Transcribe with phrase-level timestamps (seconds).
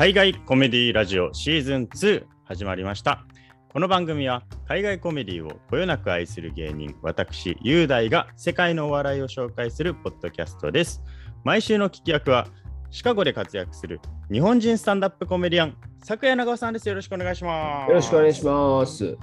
[0.00, 3.26] 海外コメディラジオシーズン2始まりました。
[3.70, 11.02] この番組は海外コメディをこよなく愛する芸人、私、雄大が世界のお笑いを紹介するポッドキャストです。
[11.44, 12.48] 毎週の聞き役は
[12.90, 14.00] シカゴで活躍する
[14.32, 16.88] 日本人スタンダップコメディアン、昨夜長尾さんです。
[16.88, 17.90] よろしくお願いします。
[17.90, 19.04] よろしくお願いします。
[19.04, 19.16] い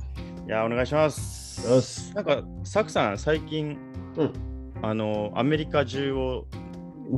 [0.48, 1.68] や、お願いします。
[1.68, 2.14] よし。
[2.14, 3.80] なんか、サクさん、最近、
[4.16, 4.34] うん
[4.84, 6.46] あの、アメリカ中を、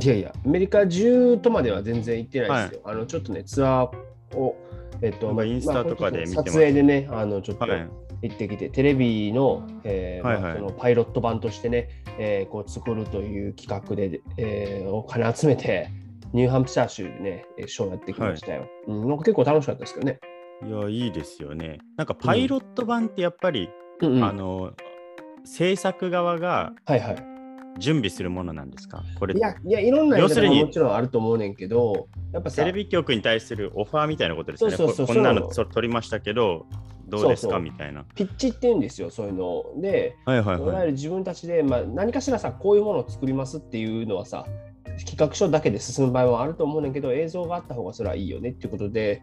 [0.02, 2.82] いやいや、アメリカ中とまでは全然行ってないですよ。
[2.86, 4.56] あの、ちょっとね、ツアーを、
[5.02, 7.88] えっと、まあインスタとかで見てます撮影でね、あの、ちょっとはい、
[8.22, 11.90] 行ってきて、テレビの、えーまあはいはいそのパイロット版としてね、
[12.20, 15.90] えーこう作るという企画で、えーお金集めて、
[16.34, 18.68] ニューハンプシャー州でね、えーショーやってきましたよ。
[18.88, 20.20] うん、なんか結構楽しかったですけどね。
[20.66, 21.80] いや、いいですよね。
[21.96, 23.70] なんか、パイロット版ってやっぱり、
[24.02, 24.74] うんうん、あの、
[25.46, 27.39] 制作側がはいはい。
[27.78, 29.04] 準備するものなんですか？
[29.20, 34.78] これいや、いや、いろんな要するにもちろんあると思うねんけど、やっぱさテレビ局に対するオファーみたいなことですよね。
[34.78, 36.66] そうそうそうここんなのそ撮りましたけど、
[37.08, 37.60] どうですか？
[37.60, 38.06] みたいな。
[38.16, 39.64] ピッチって言うんですよ、そういうの。
[39.82, 40.82] で、はいはいいわはい。
[40.82, 44.46] ゆる自分たちで、まあ、何かしらさ、こういうものを作りますっていうのはさ、
[45.06, 49.22] 企画書だけで進む場合もあると思うねんけど、映像があった方がそれはいいよねっていうことで、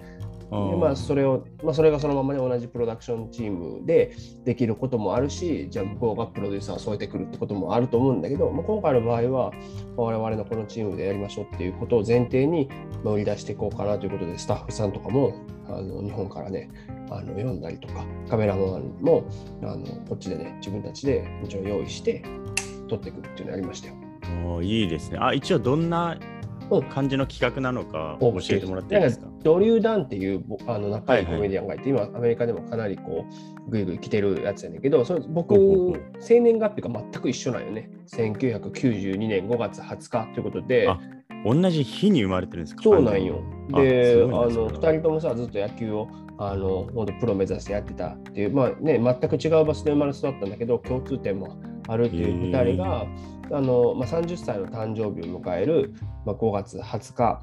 [0.49, 9.51] でまあ、それを、まあ、それがそのままで同じプロダクションチームでできることもあるし、じゃあ向こうがプロデューサーを添えてくるってこともあると思うんだけど、まあ、今回の場合は、
[9.97, 12.69] まあ我々のこのチームでやりましょうっていうことを前提に
[13.03, 15.35] まあ売り出していこうかなということで、スタッフさんとかも
[15.69, 16.71] あの日本からね、
[17.11, 19.25] あの読んだりとか、カメラマンも
[19.63, 22.23] あのこっちでね、自分たちでもちろん用意して
[22.89, 23.95] 撮っていくっていうのやりましたよ。
[24.63, 25.19] いいですね。
[25.21, 26.36] あ、一応どんなうん
[26.91, 29.27] 感じの企画なのか教えてもらっていいですか？
[29.27, 33.25] なんかドリュー・ダンっていうぼあの仲いいコメディアンがいて、今アメリカでもかなりこ
[33.67, 35.55] うぐいぐい来てるやつやねんけどそれ僕
[36.21, 37.91] 生年月日が全く一緒なんよね。
[38.09, 40.89] 1992年5月20日ということで。
[40.89, 40.99] あ
[41.45, 42.83] 同じ日に生まれてるんですか？
[42.83, 43.41] そうなんよ。
[43.73, 44.71] あであのそれは。
[44.73, 51.57] 2人ともさずっと野球をあの本当プロ目指してやってたっていうまあね全く違う場所で生まれ育ったんだけど共通点も
[51.87, 53.07] あるっていう2人が
[53.51, 57.43] あの、まあ、30歳の誕生日を迎える、まあ、5月20日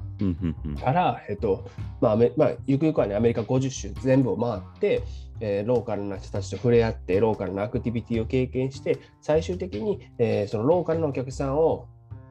[0.82, 1.68] から、えっと
[2.00, 2.18] まあ
[2.66, 5.02] ゆくゆくはね、アメリカ50州全部を回って、
[5.40, 11.88] えーローカルな人たちと触れ合って、ローカルなアクティビティを経験して、最終的に、えーそのローカルのお客さんを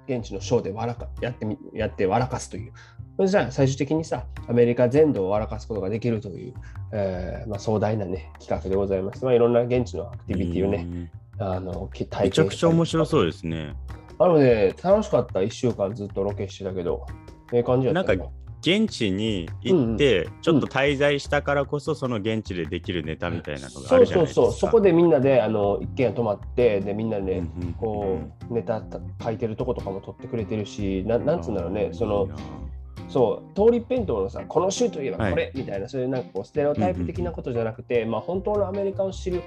[0.08, 2.74] 現地のショーで笑かやってみやって笑かすという。
[3.16, 6.54] それじゃあ最終的にさ、アメリカ全土を笑かすことができるという、
[6.92, 9.24] えーまあ、壮大な、ね、企画でございます。
[9.24, 13.06] まあ、いろんな現地のアクティビティをね、うんあのき体験めちゃくちゃ面白う。
[13.06, 13.76] そうですね。
[14.20, 17.06] あのね、楽しかった、1週間ずっとロケしてたけど、
[17.52, 18.30] ええ感じやったよなん
[18.64, 24.46] 現地に行って、ちょっと滞在したからこそ、その現地でできるネタみたいなのがあそうるじゃないうですか。
[24.46, 32.30] そそう、そこでみんなであの一軒家泊まって、でみんなで、うんうんうんこうネタた書いてるとことかも撮ってくれてるし、ななんつうんだろうね、その
[33.10, 39.42] そう通り一辺倒のさ、この州といえばこれ、はみたいな、そういうなんかこうステレオタイプ的なことじゃなくて、まあ本当のアメリカを知る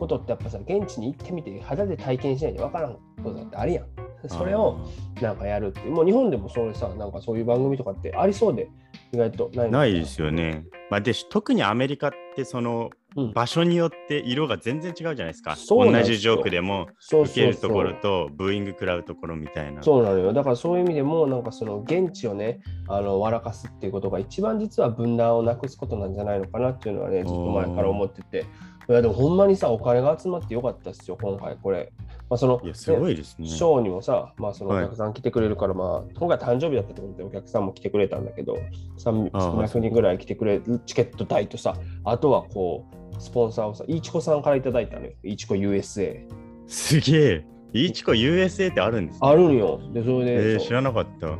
[0.00, 3.86] ことってやっぱさ、現地に行ってみて、肌で体験しないと分からんことだってあるやん。
[4.26, 4.78] それを
[5.22, 8.68] なんかやるっていう、もう日本でもそれさ、なんかそういう番組とかってありそうで、
[9.12, 10.64] 意外とないないですよね。
[10.90, 15.56] まあ、で特にアメリカってそのうん場所によって色が全然違うじゃないですか。
[15.56, 19.82] そうなん同じジョークでも受けるところとブーイング食らうところみたいな。
[19.82, 20.32] そうなのよ。
[20.32, 28.46] だからそういう意味でも、なんかその現地をね、あの笑かすっていうことが一番実は分断をなくすことなんじゃないのかなっていうのはね、ずっと前から思ってて。
[28.90, 31.92] いやでもほんまにさ、お金が集まってよかったっすよ、今回これ。
[32.28, 33.46] まあ、そのいや、すごいですね。
[33.46, 38.58] ショーにもさ、まあ、そのおはい客さん来てくれるから、まあ、今回誕生日だったってことでお客さんも来てくれたんだけど、
[38.98, 42.84] 3ああ300人ぐらい来てくれるチケット代とさ、あとはこ
[43.16, 46.26] う、スポンサーをさ、いちこさんからいただいたのよ、いちこ USA。
[46.66, 47.44] すげえ。
[47.72, 49.80] イーチコ USA ってあるんですかあるんよ。
[49.92, 51.38] で、それで、えー、知らなかった。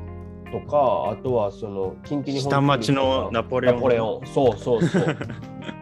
[0.52, 4.26] とか、あとはその近畿日本下町のナポレオンナポレオン。
[4.28, 5.16] そうそうそう。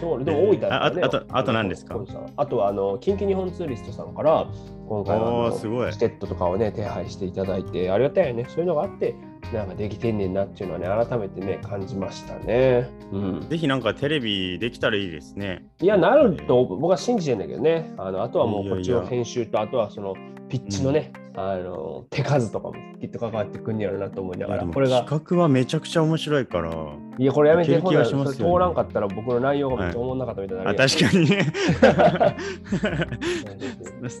[0.00, 1.98] そうでも大分ねああとあと何ですか？
[2.36, 4.46] あとはあの近畿日本ツーリストさんから
[4.88, 8.46] 今回はあのすごいチケットとかをね手配していただいてありがたいよね。
[8.48, 9.14] そういうのがあって
[9.52, 12.88] なんかできてんねんなっていうのはね改めてね感じましたね。
[13.12, 13.46] うん。
[13.48, 15.66] ぜひなんかテレビできたらいいですね。
[15.80, 17.92] いやなると僕は信じてんだけどね。
[17.96, 20.14] あのあとはもうこっちの編集とあとはその
[20.48, 26.72] ピッチのね、あの手数とかもきっと関わってくんやろうなと思いながらこれが企画はめちゃくちゃ面白いから。
[27.18, 28.14] いや、これやめて、ほね通
[28.58, 31.46] らんかったら僕の内容がめっちゃ思んなかったみたいになあるやん確かにね。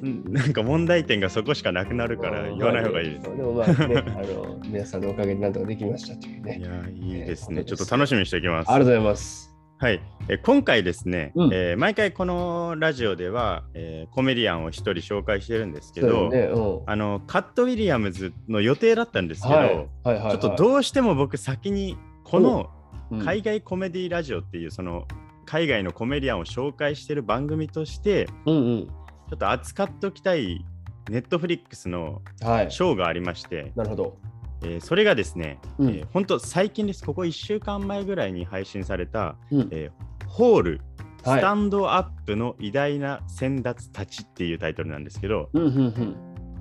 [0.02, 0.32] に。
[0.32, 3.36] なんか問題点がそこしかなくなるから言わない方がいいです。
[3.36, 6.60] でもまあね、あの皆さんのおかげでなんとかできましたといういね。
[6.62, 7.60] や、いいですね。
[7.60, 8.70] えーちょっと楽しみにしておきます。
[8.70, 9.47] ありがとうございます。
[9.80, 20.30] はい、えー今回ですね、うんえー毎回このラジオでは、えーコメディアンを一人紹介してるんですけど、ねうんあのカット・ウィリアムズの予定だったんですけど、はいはいはいはい。
[20.32, 22.70] ちょっとどうしても僕先にこの
[23.12, 25.06] うん海外コメディラジオっていうその
[25.46, 28.86] 海外のコメディアンを紹介してる番組としてうんうん。
[28.86, 30.64] ちょっと扱っておきたい
[31.08, 32.70] ネットフリックスのはい。
[32.72, 34.18] ショーがありまして、なるほど。
[34.62, 39.68] えーそれがですね、うんえー本当最近ですここ1週間前ぐらいに配信されたうん。
[39.70, 40.80] えーホール
[41.24, 46.16] はいスタンドアップの偉大な先達たちっていうタイトルなんですけど、うんうんうん。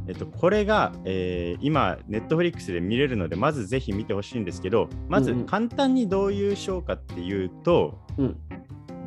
[0.08, 8.38] えっと、これが、えー今、ネットフリックスで見れるので、まずぜひ見てほしいんですけど、まずうんうん簡単にどういうショーかっていうと、うん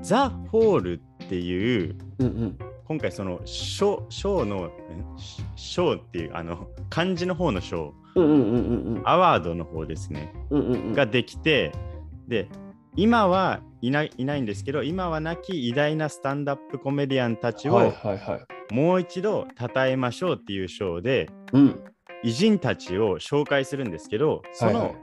[0.03, 2.59] ザ・ホールっていう、うんうん。
[2.91, 4.71] 今回そのショショーの、ん
[5.17, 8.23] シショーっていうあの漢字の方のショー、う
[8.99, 9.03] ん。
[9.05, 10.93] アワードの方ですね、うんうんうん。
[10.93, 11.71] ができて、
[12.27, 12.49] で、
[12.97, 18.41] 今はいないいないんですけど、今はなき偉大なスタンダップコメディアンたちを、はいはいは
[18.71, 18.75] い。
[18.75, 21.85] もう一度称えましょうっていうショーでうん。
[22.25, 24.95] 偉人たちを紹介するんですけどそはいはの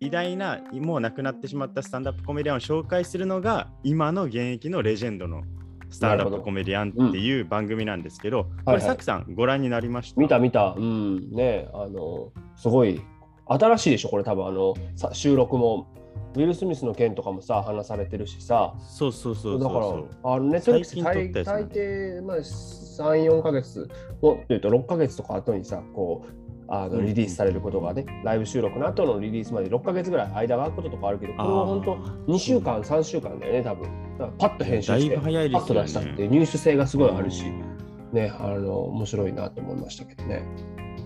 [0.00, 5.42] 偉大なもう亡くなってしまったスタンダップコメディアンを紹介するのが今の現役のレジェンドの
[5.90, 10.20] スタンダップコメディアンっていう番組なんですけど、これ、はいはいサクさんご覧になりました？
[10.20, 10.74] 見た見た。
[10.76, 11.30] うん。
[11.32, 13.00] ねあの、すごい。
[13.46, 15.86] 新しいでしょ、これ多分あの、さ収録も。
[16.36, 18.74] ウィル・スミスの件とかもさ、話されてるしさ。
[18.78, 19.86] そうそうそうだから
[20.32, 23.88] あのネットフリックス大ったやつなん大抵、まあ、3、4ヶ月、
[24.22, 26.32] もっと言うと6ヶ月とか後にさ、こう、
[26.70, 27.06] あのうん。
[27.06, 31.96] リリースされることがね、ライブ収録の後のリリースまで6ヶ月ぐらい間が空くこととかあるけど、これは本当
[32.32, 33.84] 2週間、3週間だよね、多分。
[34.18, 35.60] だからパッと編集して、だいぶ早いですよね。
[35.60, 37.44] パッと出したって入手性がすごいあるし、
[38.12, 40.44] ね、あの面白いなと思いましたけどね。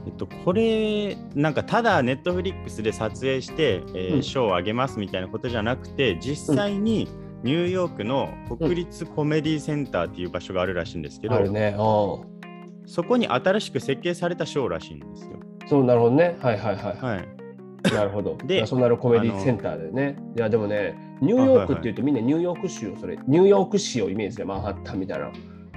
[0.06, 4.22] えっと、これなんかただネットフリックスで撮影して、えーうん。
[4.22, 7.08] 賞をあげますみたいなことじゃなくて実際に
[7.42, 8.28] ニューヨークの
[8.58, 11.74] 国立コメディセンターっていう場所があるらしいんですけど、あるね。
[11.78, 12.34] うん
[12.86, 15.40] そこに新しく設計されたショーらしいんですよ。
[15.66, 16.36] そうなるほどね。
[16.40, 16.96] はいはいはい。
[16.96, 18.36] はい、なるほど。
[18.44, 20.16] でナショナルコメディセンターでね。
[20.36, 25.30] いやでもね、ニューヨークっていうとみんなニューヨーク州をそれ、ニューヨーク市をイメージでマンハッタンみたいな。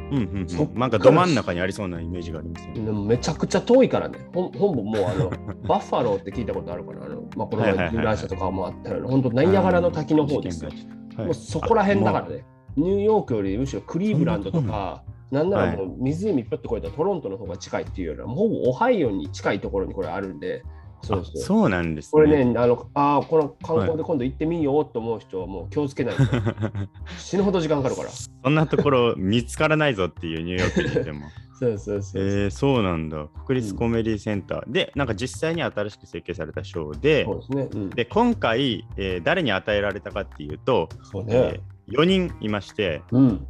[0.09, 3.07] うんうんうん、なんかど真ん中にありそうなイメージがありますよね。
[3.07, 4.17] めちゃくちゃ遠いからね。
[4.33, 5.29] ほん本部もうあの
[5.67, 7.05] バッファローって聞いたことあるかな。
[7.05, 9.09] あのまあ、このはいはいはいはい遊覧車とかもあったよね。
[9.09, 10.69] 本当ナイアガラの滝の方ですよ。
[10.69, 12.45] 事件がもうそこら辺だからね。
[12.77, 20.63] ニューヨークよりむしろクリーブランドとか、なんならもう湖ぴょって越えたらトロントの方が近いっていうよりは、もうほぼオハイオに近いところにこれあるんで、
[21.03, 21.38] そうあそう。
[21.38, 26.24] そうなんですこれね、あのあーこの観光はで今度行ってみようと思う人はもう気をつけないと、
[27.19, 28.09] 死ぬほど時間かかるから。
[28.09, 31.25] そんなところ見つからないぞっていうニューヨークに行っても。
[31.59, 32.23] そうそうそう。
[32.23, 33.27] えー、そうなんだ。
[33.47, 37.69] 国立コメディセンター、で、なんか実際に新しく設計されたショーで、そうですね。
[37.73, 41.62] うん、で今回、えー誰に与えられたかっていうと、そうえね。
[41.89, 43.47] ー4人いまして、うん。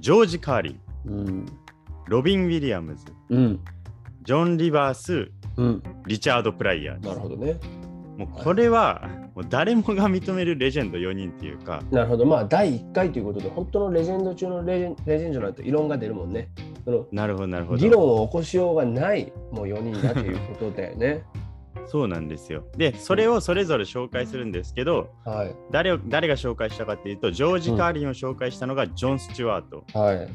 [0.00, 0.76] ジョージ・カーリー、
[1.08, 1.46] うん。
[2.06, 3.60] ロビン・ウィリアムズ、うん。
[4.22, 5.82] ジョン・リバース、うん。
[6.06, 7.58] リチャード・プライヤーなるほどね。
[8.16, 9.08] もうこれは
[9.38, 12.26] もう誰もが認めるレジェンド4人っていうか、なるほど。
[12.26, 16.48] まあ、第1回ということで、本当のレジェンド中のレジェンレジェンドなんて異論が出るもんね。
[16.84, 17.78] そのなるほど、なるほど。
[17.78, 21.22] 議論を起こしようがないもう4人だということだよね。
[21.86, 22.64] そうなんですよ。
[22.76, 25.54] で、それをそれぞれ紹介するんですけど、はい。
[25.70, 29.84] 誰を誰が紹介したかっていうと、ジョージ・カーリンを紹介したのがジョン・スチュワート。
[29.96, 30.28] はい。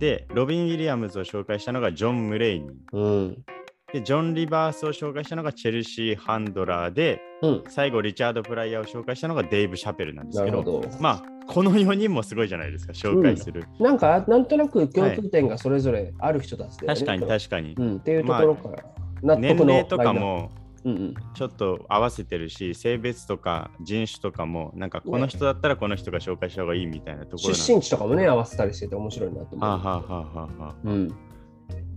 [0.00, 2.96] で、ロビン・ウィリアムズを紹介したのがジョン・ムレイニー。
[2.96, 3.44] うん。
[3.92, 7.64] で、ジョン・リバースを紹介したのがチェルシー・ハンドラーで、うん。
[7.68, 10.82] 最後、リチャード・プライヤーを紹介したのがデイブ・シャペルなんですけど、ど。
[11.00, 13.64] まあ、この4人もすごいじゃないですか、紹介する。
[13.78, 17.74] なんか、なんとなく共通点がそれぞれある人たちで、ね確かに、確かに。
[17.76, 17.96] うん。
[17.96, 18.84] っていうところから、
[19.22, 21.14] 納年得の齢とかもプ、うんうん。
[21.34, 29.68] ちょっと合わせてるし、性別とか人種とかも、なんかこの人だったらこの人が紹介した方がいいみたいなところなん出身地とかもね、合わせたりしてて面白いなと思う。
[29.68, 31.08] はあ、はあはあはあはあ、うん。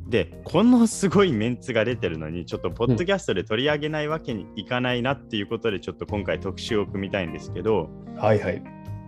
[0.10, 8.62] で、このすごいメンツが出てるのに、ちょっとポッドキャストで取り上げないわけにいかないなっていうことで、ちょっと今回特集を組みたいんですけど、はいはい。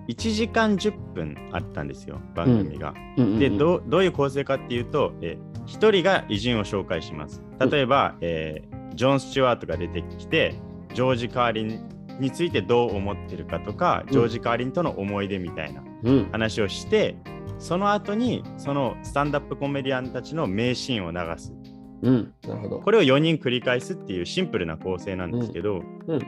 [0.08, 2.94] 1時間10分あったんですよ、番組が。
[3.17, 7.41] うんうんうんでどう、どういう構成かっていうと、え1人が偉人を紹介します。
[7.60, 10.56] 例えば、えージョン・スチュワートが出てきて、
[10.94, 16.30] ジョージ・カーリンについてどう思ってるかとか、ジョージ・カーリンとの思い出みたいなうん。
[16.32, 17.16] 話をして、
[17.60, 21.54] その後にそのスタンダップコメディアンたちの名シーンを流す。
[22.02, 22.34] うん。
[22.48, 22.80] なるほど。
[22.80, 26.20] これを4人繰り返すっていうシンプルな構成なんですけど、うん。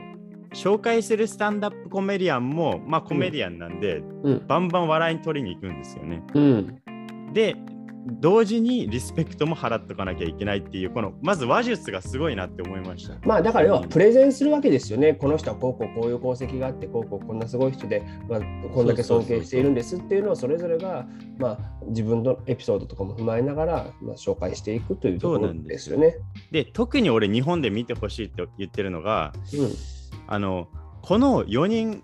[0.52, 4.46] 紹介するスタンダップコメディアンも、まあコメディアンなんで、うん。
[4.46, 6.22] バンバン笑いに取りに行くんですよね。
[6.34, 6.80] うん。
[7.32, 7.56] で、
[8.20, 13.14] 同時にリスペクトも払っとかなきゃいけないっていう、このまず話術がすごいなって思いました。
[13.26, 15.14] まあだから要はプレゼンするわけですよね。
[15.14, 18.40] この人はこうこうこういう功績があって、こうこうこんなすごい人で、まあ、
[18.72, 21.06] こんだけ尊敬しているんですっていうのをそれぞれが、
[21.38, 26.16] まあ、自分のエピソードとかも踏まえながら、まあ、紹介していくというところですよね。
[26.50, 29.70] で、特に俺日本で見てほしいって言ってるのが、うん。
[30.26, 30.68] あの、
[31.02, 32.02] この4人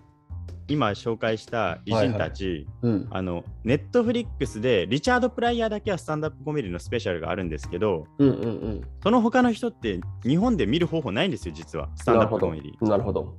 [0.67, 3.07] 今紹介した偉人たち、うん。
[3.11, 8.81] あのネットフリックスでリチャード・プライヤーだけはスタンダップコメディのスペシャルがあるんですけどうんうんうん。
[9.03, 13.37] その他の人って日本で見る方法ないんですよ実はスタンダップコメディなるほど。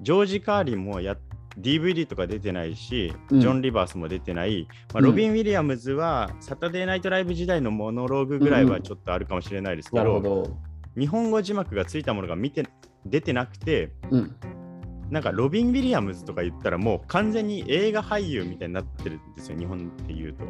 [0.00, 1.16] ジョージ・カーリンもや
[1.60, 10.56] DVD とか出てないし、うんジョン・リバースも出てない、まあ、うんロビン・ウィリアムズはサタデーナイトライブ時代のモノローグぐらいはちょっとあるかもしれないですけど、なるほど。
[10.98, 12.64] 日本語字幕がついたものが見て
[13.06, 14.36] 出てなくて、うん。
[15.10, 20.44] なんかロビン・ウィリアムズとか言ったらもう完全に映画俳優みたいになってるんですよ、日本って言うと。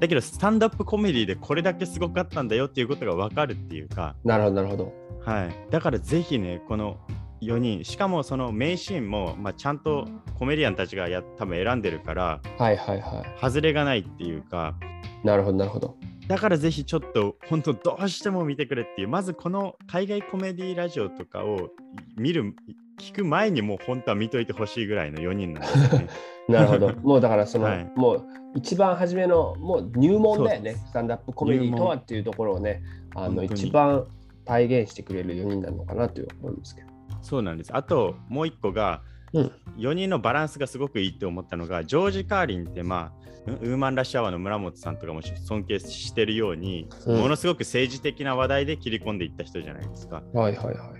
[0.00, 4.92] だけど、スタンダップコメディでこれだけすごかったんだよっていうことが分かるっていうか、なるほど、なるほど。
[5.24, 5.70] はい。
[5.70, 6.98] だからぜひね、この
[7.40, 10.06] 4人、しかもその名シーンも、まあ、ちゃんと
[10.38, 14.74] コメディアンたちがや多分選んでるから、はいはいは外れがないっていうか、
[15.22, 15.26] い。
[15.26, 15.96] なるほど、なるほど。
[16.26, 21.70] だからぜひちょっと本当どうしても見てくれっていう、まずこの海外コメディラジオとかを
[22.16, 22.54] 見る、
[22.98, 26.08] 聞く前にもう本当は見といてほしいぐらいの4人なんですよね。
[26.48, 26.94] なるほど。
[27.02, 28.26] もうだからその、はいもう
[28.56, 30.74] 一番初めのもう入門だよね。
[30.74, 32.82] スタンダップコメディとはっていうところをね、
[33.16, 34.06] あの一番
[34.44, 36.88] 体現してくれる4人なのかなという思うんですけど。
[37.20, 37.74] そうなんです。
[37.74, 39.02] あともう一個が、
[39.34, 43.12] うん4人のバランスがすごくいいって思ったのが、ジョージ・カーリンって、ま
[43.46, 50.22] あ、ウーマンラッシュアワーの村本さんとかも尊敬してるように、うんものすごく政治的な話題で切り込んでいった人じゃないですか。
[50.32, 50.92] はいはいは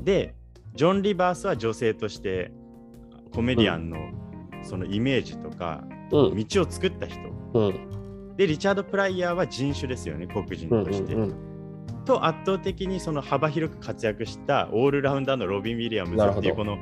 [0.00, 0.04] い。
[0.04, 0.34] で、
[0.74, 2.52] ジョン・リバースは女性として
[3.34, 3.98] コメディアンの
[4.62, 6.36] そのイメージとか、うん。
[6.36, 7.20] 道を作った人。
[7.54, 8.36] うん。
[8.36, 11.14] で、リチャード・プライヤーは人種ですよね、黒人うんとして。
[11.14, 11.50] うん
[12.06, 16.78] と圧倒的にその幅広く活躍したオールラウンダーのロビン・ウィリアムズっていうこの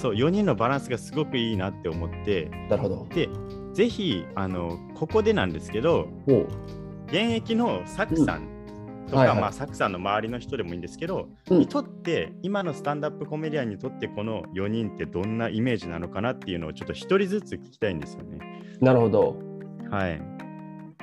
[0.00, 2.50] そう4人のバランスがすごくいいなって思って。
[2.70, 3.06] なるほど。
[3.14, 3.28] で
[3.74, 6.08] ぜひあのここでなんですけど
[7.08, 8.48] 現役のサクさん
[9.06, 9.40] とか、はいはい。
[9.40, 11.58] まあ、サクさんの周りの人でもいいんですけど、うん。
[11.58, 18.38] にとって今のスタンダップコメディアンにとってこの4人ってどんなイメージなのかなっていうのをちょっと一人ずつ聞きたいんですよね。
[18.80, 19.36] なるほど。
[19.90, 20.22] はい、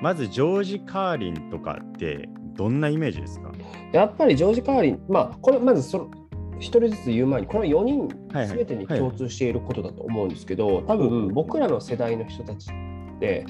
[0.01, 3.51] まずジョージ・カーリンとかってどんなイメージですか？
[3.91, 6.09] やっぱりジョージ・カーリン、まあ、これまずそ
[6.57, 8.47] の一人ずつ言う前に、この4人はいはい。
[8.47, 13.45] すべてに共通していることだと思うんですけど、多分僕らの世代の人たちって、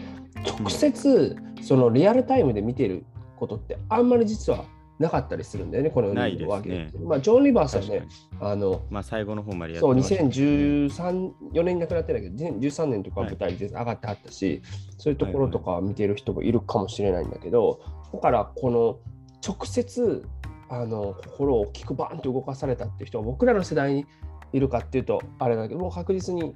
[0.46, 3.06] 直接そのリアルタイムで見てる
[3.38, 4.66] ことってあんまり実は
[5.00, 8.08] なかったりするんだよね、この4人のわけないですまあ、ジョン・リバースはね、
[8.40, 10.02] あのまあ最後の方までやってたね。
[10.02, 14.62] 2013、4年に亡くなってないけど、2013年とか舞台で上がってはったし、
[14.98, 17.80] そういうところとか見てる人もいるかもしれないんだけど、
[18.12, 18.98] だからこの
[19.46, 20.26] 直接
[20.70, 24.06] あの心を大きくバーンと動かされたっていう人は僕らの世代に
[24.54, 26.56] いるかっていうとあれだけどもう確実に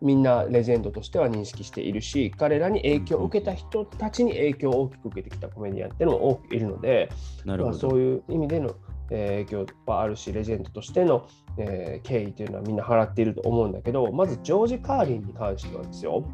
[0.00, 7.08] みんなレジェンドとしては認識しているし彼らに影響を受けた人たちに影響を大きく受けてきたコメディアンっていうのも多くいるので、
[7.44, 7.78] まあ、なるほど。
[7.78, 8.74] そういう意味での、
[9.10, 16.24] えー影響はあるしレジェンドとしての、えー敬意というのはみんな払っていると思うんだけどまずジョージ・カーリンに関してはですよ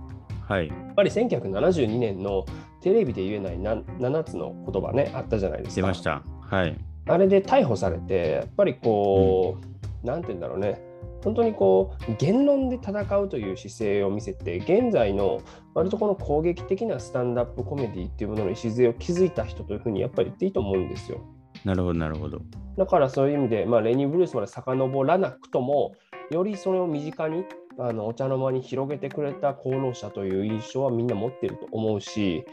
[0.48, 0.68] はい。
[0.68, 2.46] やっぱり1972年の
[2.80, 5.82] テレビで言えないな7つの言葉ねあったじゃないですか。
[5.82, 6.22] 出ました。
[6.40, 6.87] はい。
[7.08, 9.58] あれで逮捕されて、やっぱりこ
[10.04, 10.80] う、なんて言うんだろうね、
[11.24, 15.40] 本当にこう、言論で戦うという姿勢を見せて、現在の
[15.74, 21.20] 割とこの攻撃的なスタンダップコメディっていうものの礎を築いた人というふうにやっぱり言っていいと思うんですよ。
[21.64, 22.40] なるほど、なるほど。
[22.76, 25.94] だからそういう意味で、まあ、レニー・ブルースまで遡らなくとも、
[26.30, 27.44] よりそれを身近に
[27.78, 32.44] あのお茶の間に広げてくれた功労者という印象はみんな持ってると思うし、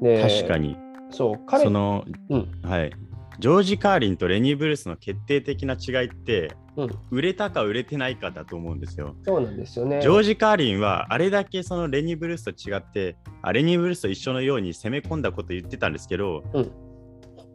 [0.00, 0.76] で確かに。
[1.10, 2.90] そう彼その、うんはい。
[3.38, 9.16] ジョージ・カーリンとレニー・ブルースの決定的な違いって、うん、売れたか売れてないかだと思うんですよ。
[9.24, 10.00] そうなんですよね。
[10.00, 16.72] ジョージ・カーリンはあれだけそのレニー・ブルースと違ってあレニー・ブルースと一緒のように攻め込んだこと言ってたんですけど、うん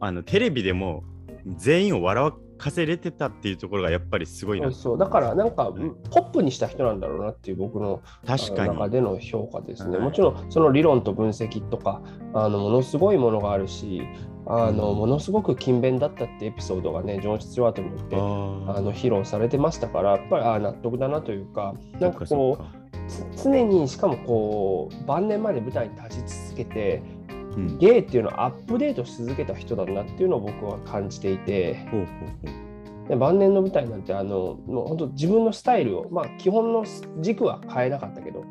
[0.02, 1.04] あのテレビでも
[1.56, 4.98] 全員を笑かせれてたっていうところがやっぱりすごいなそう。
[4.98, 5.72] だからなんか
[6.10, 8.74] ポップにした人なんだろうなっていう僕の確かに。
[8.74, 9.96] 中での評価ですね。
[9.96, 12.02] はいもちろんその理論と分析とか
[12.34, 14.02] あのものすごいものがあるし
[14.46, 18.18] あのうんものすごく勤勉だったってエピソードがねジョン・スチュワートによってあ
[18.80, 27.02] の披露されてましたからやっぱりあ納得だなというかなんかこうつ常にしかもこう晩年まで舞台に立ち続けて
[27.56, 27.78] うん。
[27.78, 31.86] 芸っていうのをアップデートし続けた人だなっていうのを僕は感じていて。
[31.90, 32.06] ほうほうほ
[32.66, 32.70] う。
[33.10, 36.84] で晩年の舞台なんてあのもう本当自分のスタイルを、まあ、基本の
[37.18, 38.44] 軸は変えなかったけど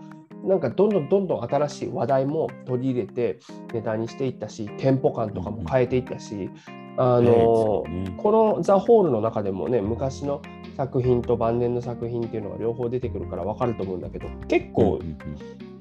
[0.44, 3.40] なんかどんどんどんどん新しい話題も取り入れて
[3.74, 6.50] ネタにしていったしテンポ感とかも変えていったし、
[6.98, 10.42] あのねこの「ザ・ホールの中でもね昔の
[10.76, 15.00] 作品と晩年の作品っていうのが両方出てくるから分かると思うんだけど結構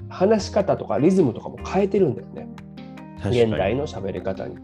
[0.08, 2.48] 話し方とかリズムとかも変えてるんだよね
[3.24, 4.56] 現代の喋り方に。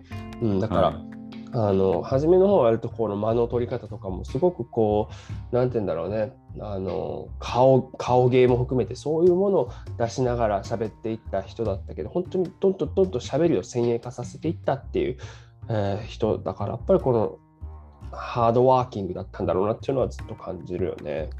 [0.43, 1.15] うん、だから、はい
[1.57, 5.09] あの初めの方割とこの間の取り方とかもすごくこ
[5.53, 15.19] うなんて言うんだろうねあの顔顔芸も含めてそういうものを出しながら喋っていった人だったけど本当にどんどんどんどん喋りを先鋭化させていったっていう、
[15.69, 17.39] えー人だからやっぱりこの
[18.11, 21.31] ハードワーキングだったんだろうなっていうのはずっと感じるよね。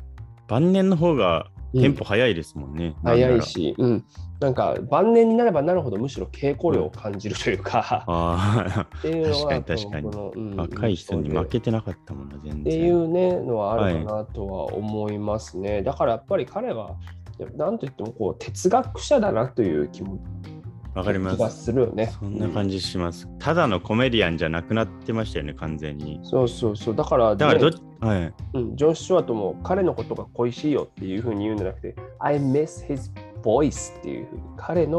[0.47, 1.49] 晩年の方が
[1.81, 2.95] テンポ早いですもんね。
[3.03, 3.43] なん早い。
[3.43, 4.05] し、うん、
[4.41, 12.61] なんか晩年になればなるほどむしろ稽古量を感じるというか、あっていうのは確かに確かにうんあ、若い人に負けてなかったもんな、全然。
[12.61, 15.83] っていうねのはあるかなとは思いますね。
[15.83, 16.97] だからやっぱり彼は、
[17.57, 20.19] なんといってもこう哲学者だなという気も
[20.95, 21.65] わかります。
[21.65, 22.13] するよね。
[22.21, 23.29] そんな感じします。
[23.39, 26.21] ただのコメディアンじゃなくなってましたよね、完全に。
[26.23, 26.97] そうそうそう。
[26.97, 27.71] だから、ね、だからど
[28.01, 28.35] はい。
[28.55, 33.11] うん、ジョン・スチュワートも彼のことが恋しいよっていうふうに言うんじゃなくて、I miss his
[33.43, 34.99] voice っていうふうに、彼の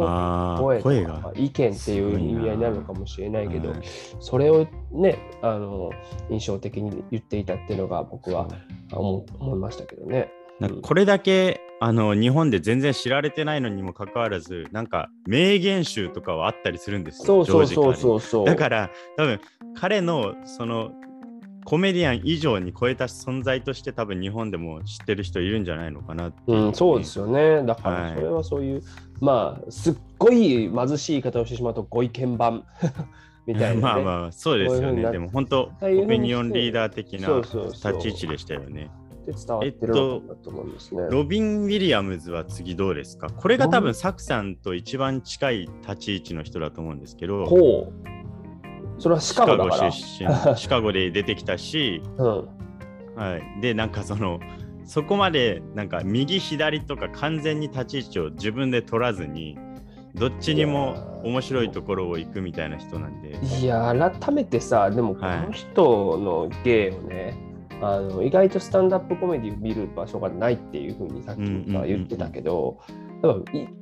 [0.59, 1.31] 声と声かが。
[1.35, 3.79] 意見っていう意味合いになるのかもしれないけど、はい
[4.19, 5.91] それをね、あの
[6.29, 8.47] 印象的に言っていたっていうのが僕は
[8.91, 10.31] 思思いましたけどね。
[10.59, 17.25] なんかこれだけあの日本で全然知られてないのにもかかわらず、なんか名言集とかはあったりするんですよ。
[17.25, 17.95] そうそうそうう。
[17.95, 18.45] そうそう。
[18.45, 19.39] だから多分
[19.75, 20.91] 彼のその
[21.65, 27.63] コメディアン以上に超えた存在として多分日本でも知ってる人いるんじゃないのかなっていうん、そうですよね。
[27.63, 28.83] だかはいらそれはそういう、
[29.19, 32.63] まあ、すっごい貧しい言い方をしてしまうとご意見番
[33.47, 33.81] みたいな、ね。
[33.81, 35.11] まあまあそうですよね。
[35.11, 38.91] でも本当オピニオンリーダー的なそう立そうそうち位置でしたよね。
[39.25, 41.03] で伝わってるのかなと思うんですね。
[41.09, 43.27] ロビン・ウィリアムズは次どうですか？
[43.29, 47.93] これが多分サクさんと一番近い立ち位置の人だと思うんですけど、ほう。
[48.97, 50.27] それはシカゴ出身、
[50.57, 52.47] シカゴで出てきたし、うん。
[53.15, 54.39] はい、でなんかその
[54.83, 59.57] そこまでなんか右左とか完全に立ち位置を自分で取らずに
[60.13, 63.37] どっちにも面白いところを行くみたいな人なんで。
[63.61, 67.37] いや、改めてさ、でもこはいの人の芸をね、
[67.81, 71.87] あの意外とスタンダップコメディを見る場所がないっていうふうにさっきうんうんうんうん。
[71.87, 72.79] 言ってたけど、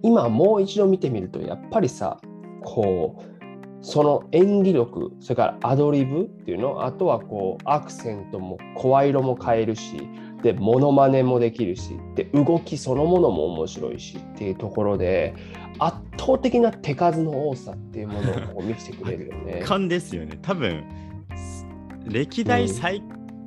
[0.02, 2.20] 今もう一度見てみると、やっぱりさ、
[2.62, 3.34] こう、
[3.82, 10.08] その演技力、それからアドリブっていうの、あとはこうアクセントも声色も変えるし、
[10.42, 15.34] で、モノマネもできるし、で、動きそのものも面白いしっていうところで、
[15.80, 19.62] 圧倒的な手数の多さっていうものを見せてくれるよね。
[19.66, 20.38] 勘ですよね。
[20.42, 20.84] 多分
[22.06, 23.02] 歴代最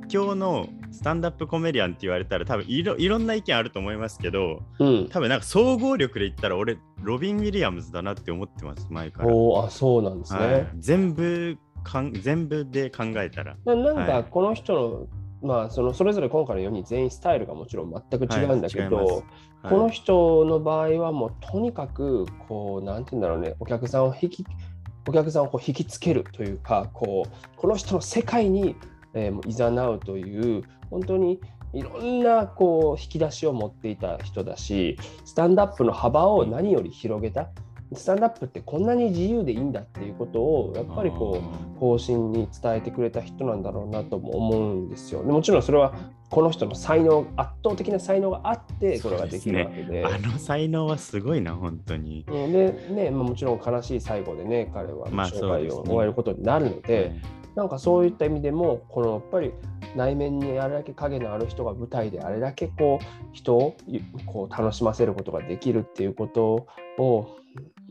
[0.06, 5.08] 強のスタンダップコメディアンって言われたら多分いろいろんな意見あると思いますけどうん。
[5.08, 10.38] 多分なんか総合力で言ったら俺ロビン・ウィリアムズだなって思ってます前から、おーあ、そうなんですね。
[10.38, 13.56] はい、全部かん全部で考えたら。
[13.64, 15.08] ななんはいかこの人
[15.42, 19.22] の、まあそのそれぞれ今回の4人全員スタイルがもちろん全く違うんだけど、はい。
[19.68, 24.46] この人の場合はもうとにかくこうなんて言うんだろうねお客さんを引き
[25.08, 28.76] お客さんをこう引きつけるというかこうこの人の世界に、
[29.16, 29.40] えーも
[29.92, 31.40] うという本当に
[31.72, 37.48] いろんなこう引き出しを持っていた人だしスタンダップの幅を何より広げた。
[37.94, 41.40] スタンダップってこんなに自由でいいんだっていうことをやっぱりこ
[41.76, 45.24] う方針に伝えてくれた人なんだろうなとも思うんですよ。
[45.24, 45.94] でもちろんそれは
[46.28, 50.04] この人の才能圧倒的な才能があってこれができるわけで。
[50.04, 52.52] あの才能はすごいな本当に、うん。
[52.52, 57.12] でね、まあもちろん悲しい最後でね彼はまあ生涯を終えることになるので、
[57.56, 59.52] なんかそういった意味でもこのやっぱり
[59.96, 66.66] 内面にあれだけ影のある人が舞台であれだけこう人をゆこう楽しませることができるっていうこと
[66.98, 67.36] を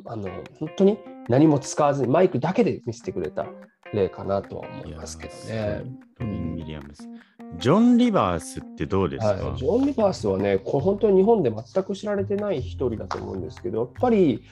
[0.05, 3.47] あの本当に何も使わずにマイクだけで見せてくれた
[3.91, 5.83] 例かなとは思いますけどね。
[6.19, 7.09] ロビン・ウィリアムズ
[7.57, 14.43] ジョン・リバースってどうですか、はい、ジョン・リバースはね、これ本当に日本で全く知られてない一人だと思うんですけど、やっぱり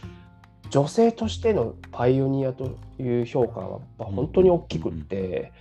[0.69, 5.51] 女性としてのパイオニアという評価は本当に大きくって、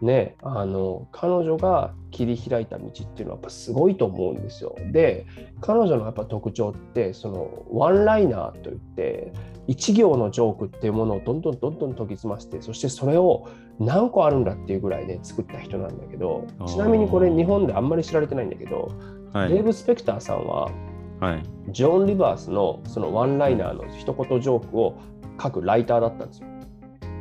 [0.00, 4.74] ね、あの彼女が切り開いた道っていうのはやっぱすごいと思うんですよ。
[4.92, 5.26] で、
[5.60, 9.32] 彼女のやっぱ特徴って、そのワンライナーといって、
[9.68, 13.48] 一行のジョークっていうものをどんどんどんどん研ぎ澄まして、そしてそれを
[13.78, 18.90] 何個あるんだっていうぐらいで作った人なんだけど、ちなみにこれ日本であんまり知られてないんだけど、
[19.32, 20.70] はいデーブ・スペクターさんは
[21.22, 24.98] はい、ジョン・リバースのそのワンライナーの一言ジョークを
[25.40, 26.48] 書くライターだったんですよ。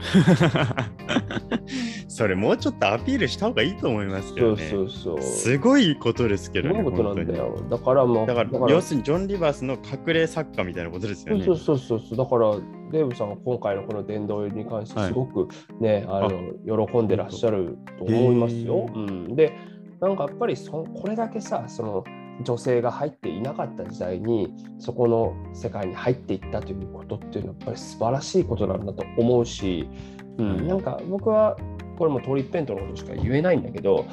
[2.07, 4.69] それもうちょっとアピールした方がいいと思いますけそうどね。
[4.69, 5.21] そうそう。
[5.21, 6.83] すごいことですけどね。
[6.83, 7.55] ことなんだ本よ。
[7.69, 11.45] だからもう、だから要するにジョン・リバースの隠れ作家みたいなことですよね。
[11.45, 12.17] そうそうそうそう。
[12.17, 12.55] だから、
[12.91, 15.47] デーブさんは今回のこの殿堂に関してすごく
[15.79, 18.87] ね、あの喜んでらっしゃると思いますよ。
[18.91, 19.53] うん、で、
[19.99, 22.03] なんかやっぱりそこれだけさ、その
[22.43, 29.87] 女性が入っていなかった時代に、そこの世界に入っていったということっていうのはやっぱり素晴らしいことなんだと思うし、
[30.37, 31.57] うん、なんか僕は
[31.97, 34.05] これもトリッペントのことしか言えないんだけど、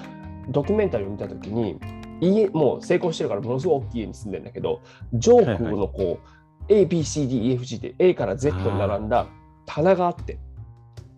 [0.51, 1.79] ドキュメンタリーを見たときに、
[2.21, 4.83] 家もう成功してるからものすごい大きい家に住んでるんだけど、
[5.15, 6.21] ジョークのこ
[6.69, 9.27] う、A, B, C, D, E, F, G って A から Z に並んだ
[9.67, 10.39] 棚があって、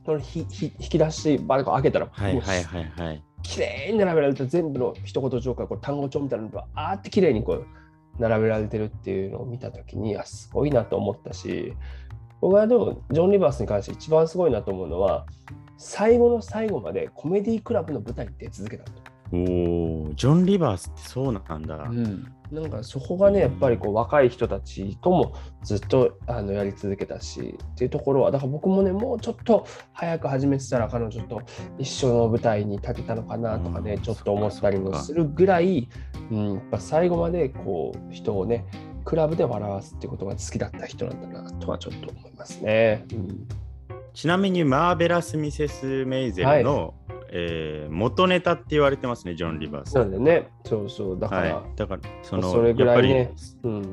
[0.04, 0.46] その引
[0.78, 3.22] き出しバルコン開けたら、もうはいはいはいはい。
[3.42, 7.66] 綺麗に並べられた全部の一言ジョークがこう単語帳みたいなのがあーって綺麗にこう
[8.18, 11.74] 並べられてるっていうのを見たときにあすごいなと思ったし
[12.40, 15.26] 僕はでもジョン・リバースに関して一番すごいなと思うのは
[15.78, 18.92] 最後の最後までコメディクラブの舞台に出続けたと。
[19.32, 21.90] おお、ジョン・リバースってそうなんだ。
[22.50, 31.42] なんかそこがねやっぱりこう若い人たちともずっとあのやり続けたしっていうところはだから僕もねもうちょっと早く始めてたら彼女と
[31.78, 34.02] 一緒の舞台に立てたのかなとかね、うん。
[34.02, 35.88] ちょっと思ったりもするぐらい、
[36.30, 38.66] うん、やっぱ最後までこう人をね
[39.04, 43.04] クラブで笑わすっていうことが好きだった人なんだなとはちょっと思いますね。
[43.12, 43.48] うん。
[44.12, 46.94] ちなみにマーベラス・ミセス・メイゼルの、
[47.32, 49.94] えー元ネタって言われてますね、ジョン・リバース。
[49.94, 53.34] なんでねそうそうだから、はい、だからそのそれぐらいねやっぱ
[53.68, 53.88] うん、り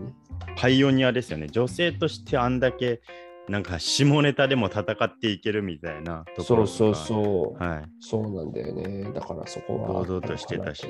[0.55, 1.47] パイオニアですよね。
[1.47, 3.01] 女性としてあんだけ
[3.47, 7.63] なんか下ネタでも戦っていけるみたいなところそうがそうそう。
[7.63, 7.83] はい。
[8.01, 9.09] そうなんだよね。
[9.13, 10.03] だからそこは。
[10.03, 10.85] 堂々としてたし。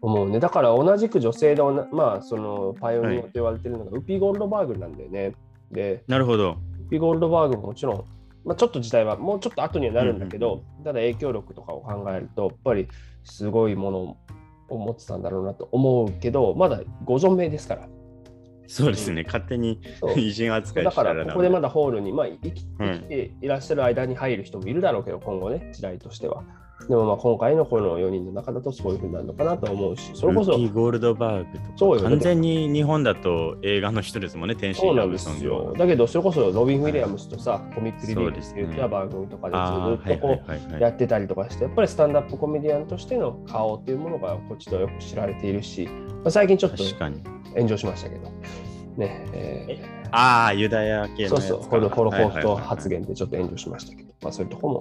[0.00, 0.38] 思うね。
[0.38, 5.32] だから同じく女性でまあ、そのパイオニアと言われてるのが、ウピー・ゴールドバーグなんだよね。
[5.72, 6.58] で、なるほど。
[6.86, 8.04] ウピー・ゴールドバーグももちろん、
[8.44, 12.88] まあ、ちょっと時代はもうちょっと後にはなるんだけど、ただ影響力とかを考えると、やっぱり
[13.24, 14.16] すごいもの
[14.68, 17.88] を持ってたんだろうなと思うけど、まだご存命ですから。
[18.66, 19.24] そうですね。
[19.24, 19.80] 勝手に
[20.16, 26.42] 偉人扱いだからここでまだホールに、まあ、生きはい生きていらっしゃる間に入る人もいるだろうけど、今後ね、時代としては。
[26.88, 35.64] でもまあ今回のこの4人の中だとそういうふうになるのかなと思うし、それこそルーキー・ゴールドバーグとか完全に日本だと映画の人ですもんね、天そうなんで心ラブソングすよ。
[35.66, 35.78] は。。
[35.78, 40.40] だけど、それこそロビン・ウィリアムスとさ、コミックリリースって言ったそう番組とかでずっとこ
[40.78, 46.82] うやってたりとかして、やっぱりスタンダップコメディアンとしての顔っていうものがこっちとよく知られているし、まあ、最近ちょっと。
[47.54, 48.30] 炎上しましたけど、
[48.96, 54.80] ね、えああ、ユダヤ系ーのそうそう、ホロホロコースト発言でちょっと炎上しましたけど、まあそういうとこも、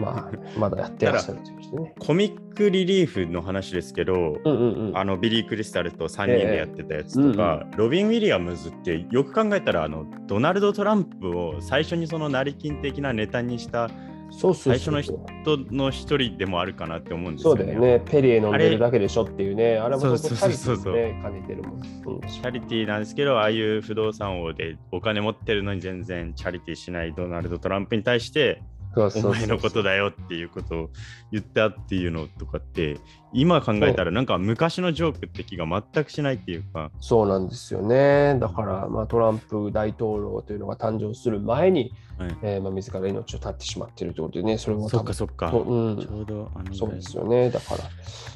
[0.00, 1.94] まあ、まだやってらっしゃるとね。
[1.98, 4.96] コミックリリーフの話ですけど、うんうんうん。
[4.96, 13.90] あのビリー・クリスタルと3人でやってたやつとか、ロビン・ウィリアムズってよく考えたらあのドナルド・トランプを最初にその成金的なネタにした
[14.30, 17.58] そうそうそう最初の人の一人でもあるかなって思うんですよね。
[17.58, 18.00] そうだよね。
[18.06, 19.78] ペリエ飲んでるだけでしょっていうね。
[19.78, 21.72] あれもそうそうとチャリティそうそうーね、兼ねてるもん。
[21.74, 21.80] うん
[22.28, 30.90] チャリティーなんですけど、ああいう不動産王でお金持ってるのに全然チャリティーしないドナルド・トランプに対して、そうそうそうお前のことだよっていうことを
[31.30, 32.98] 言ったっていうのとかって、
[33.32, 38.36] 今考えたらなんか昔のジョークって気が全くしないっていうか、そうなんですよね。
[38.40, 45.50] だから、まあ、トランプ大統領というのが誕生する前に、はいえーまあ、自ら命を絶ってしまっているということでね、それもそっかそっか。
[45.50, 47.50] そううんちょうどあのそうですよね。
[47.50, 47.84] だから、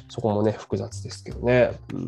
[0.09, 1.71] そこもね、複雑ですけどね。
[1.93, 2.07] うん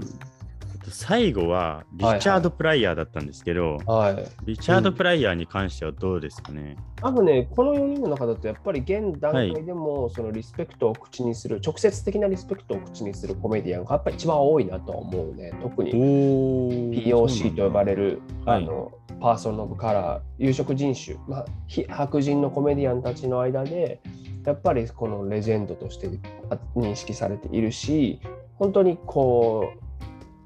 [0.90, 4.46] 最後はリチャード・プライヤーだったんですけど、はい。
[4.46, 15.54] リチャード・プライヤーに関してはどうですかね、多分ね、この4人の中だと、やっぱり現段階でも、そのリスペクトを口にする、直接的なリスペクトを口にするコメディアンがやっぱり一番多いなとは思うね。
[15.62, 24.00] 特にお POC と呼ばれる、はいあのパーソン・オブ・カラー、有色人種、まあ、非白人のコメディアンたちの間で、
[24.46, 26.08] やっぱりこのレジェンドとして
[26.50, 28.22] あ認識されているし、
[28.56, 29.87] 本当にこう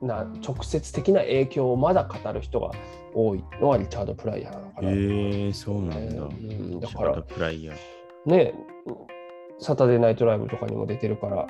[0.01, 2.71] な直接的な影響をまだ語る人が
[3.13, 4.91] 多いのはリチャード・プライヤーなのかえな。
[4.91, 6.23] ー、そうなんだ。
[6.23, 7.75] うんだからプライヤー。
[8.25, 8.53] ね、
[9.59, 11.47] サタデーナイトライブとかにも出てるから、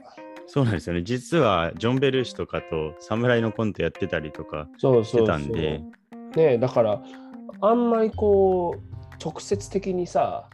[0.48, 1.04] そうなんですよね。
[1.04, 5.28] 実はジョン・ベルーシとかと侍のコントやってたりとかしてそうそうそう。
[5.28, 5.82] たんで、
[6.36, 7.02] ねだから
[7.62, 10.50] あんまりこう直接的にさ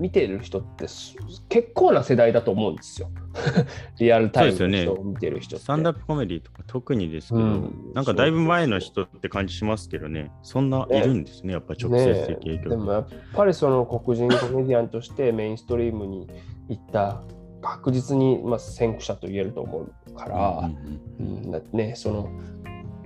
[0.00, 1.14] 見てる人ってす
[1.50, 3.10] 結構な世代だと思うんですよ。
[4.00, 5.64] リアルタイムの人を見てる人って。
[5.64, 12.64] スタンダップコメディとか特にですけど、うんなんかだいぶ前の人って感じしますけどね、そんないるんですね、やっぱ直接的影響。
[12.64, 16.26] ねでもやっぱりその黒人コメディアンとしてメインストリームに
[16.70, 17.20] 行った
[17.60, 20.70] 確実にまあ先駆者と言えると思うから、
[21.18, 22.30] うんうんうんだねその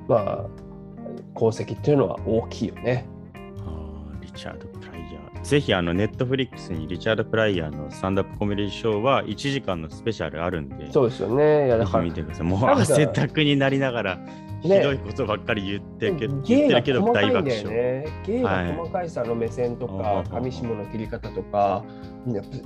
[0.07, 0.47] まあ
[1.35, 3.09] 功績っていうのは大きいよね。
[4.21, 5.05] リチャード・プライ。
[5.45, 11.67] ぜひ、あの、ネットフリックスにリチャード・プライヤーのスタンダップコメディショーは1時間のスペシャルあるんで、そうですよね。
[11.67, 12.47] いやだぜひから見てください。
[12.47, 14.19] もう汗だくになりながら、
[14.65, 17.65] ひねどいことばっかり言ってけ言ってるけど大爆笑。
[17.67, 18.07] ね。
[18.27, 20.25] 芸が細かいさの目線とか、はい。
[20.31, 21.85] 上下の切り方とか、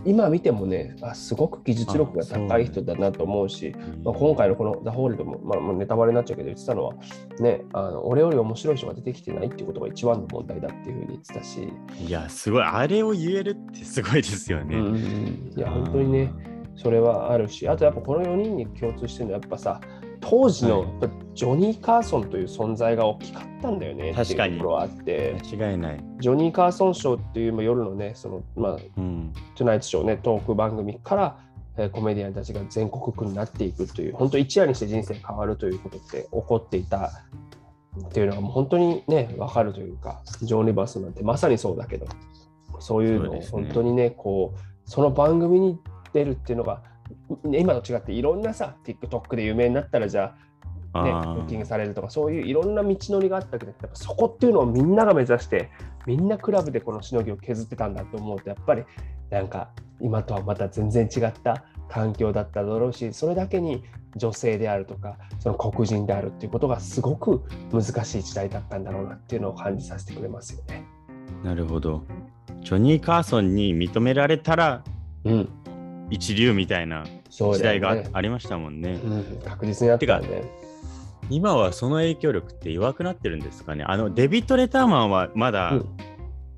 [0.05, 6.95] 今見てもねあすごく技術力が高い人だなと思うしまあ、今回のこの「ザ・ホールドも、まあ、ネタバレになっちゃうけど言ってたのは、
[7.41, 11.69] ね、あの俺より面白い人が出てきてないっていうことが一番の問題だっていうふうに言ってたし。
[12.01, 14.77] いやすごいあれを言えるってすごいですよね。
[14.77, 14.87] うん。
[14.87, 16.33] うん、いや本当にね
[16.77, 19.81] それはあるしあとやっぱこの4人に共通してるのはやっぱさ
[20.21, 20.87] 当時の
[21.35, 25.37] ジョニー・カーソンという存在が大きかったんだよね確かにっていうところはあって。
[25.57, 26.05] 間違いない。
[26.21, 31.39] ジョニー・カーソンショーっていうまあ夜のねそのまあうん、トゥナイトショーねトーク番組から、
[31.77, 37.13] えーコメディアンたちが全国区になっていくという本当一夜にして人生変わるということって起こっていた
[38.07, 42.07] っていうのがもう本当にね分かるというかジョン・リバースなんてまさにそうだけど
[42.81, 45.79] そういうのを本当にねこうその番組に
[46.13, 46.83] 出るっていうのが
[47.53, 50.49] 今と違っていろんなさ TikTok で有名になったらじゃあ
[50.95, 55.71] ね、ブッキングされるとかそういういろんな道のりがあったけどやっぱそこっていうのをみんなが目指して
[56.07, 58.85] みんなクラブでこのしのぎを削ってたんだと思うとやっぱり
[59.29, 59.69] なんか
[60.01, 63.85] 今とはまた全然違った環境だっただろうしそれだけに
[64.17, 70.85] 女性であるとかその黒人であるっていうことがすごく難しい時代だったんだろうなっていうのを感じさせてくれますよね。
[71.45, 72.03] なるほど。
[72.63, 74.83] ジョニー・カーソンに認められたら
[75.25, 75.49] うん、
[76.11, 79.01] 一流みたいな時代がありましたもんね。
[79.03, 80.45] うん、確実にあったんで、
[81.31, 83.85] 今はその影響力って弱くなってるんですかね。
[83.87, 85.87] あのデビッド・レターマンはまだ、うん。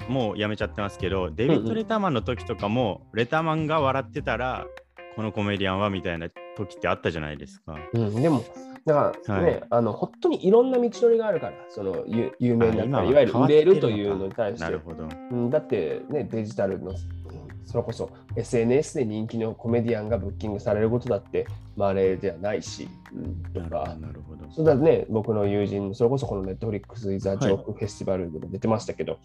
[0.08, 4.66] もうやめちゃってますけど、デビッド・レターマンの時とかも、レターマンが笑ってたら、
[5.14, 7.76] このコメディアンはみたいな時ってあったじゃないですか。
[7.92, 8.42] うん、でも、
[8.84, 9.62] だからね、はい。
[9.70, 14.64] あの本当にいろんな道のりがあるから、その有有名になったいりわゆる売れるというのに対して。
[14.64, 15.04] なる、ほど。
[15.04, 17.19] うん、だってね、デジタルの、うん
[17.66, 21.46] それこそ SNS で人気のコメディアンがブッキングされることだって、
[21.76, 24.50] まれではないし、うん、とかなるほど。。
[24.50, 29.18] そうだね、僕の友人、それこそこのネットフリックス・イザ・ジョーク・フェスティバルでも出てましたけど、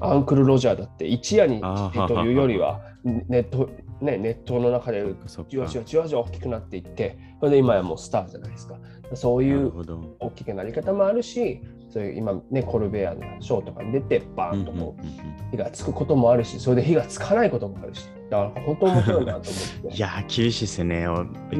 [0.00, 5.04] アンクル・ロジャーだって一夜にというよりは、ネット、ね、ネットの中で
[5.48, 8.78] じわじわじわじわ大きくなっていって、それで今やもうスターじゃないですか。
[9.14, 9.72] そういう。
[10.20, 15.02] 大きくなり方もあるし、そういう今ね、コルベアのショーとかに出て、バーンとこう、
[15.50, 19.96] 火がつくこともあるし、それで火がつかないこともあるし、だから本当面白いなと思って。
[19.96, 21.06] いやー、厳しいですね。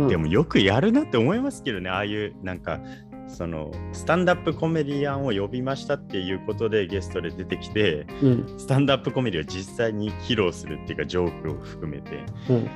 [0.08, 2.80] でもよくやるなって思いますけどね、ああいうなんか、
[3.26, 12.24] そのスタンダップコメディアンを呼びましたっていうことでゲストで出てきて、うんスタンダップコメディを実際に披露するっていうか、ジョークを含めて。
[12.50, 12.68] うん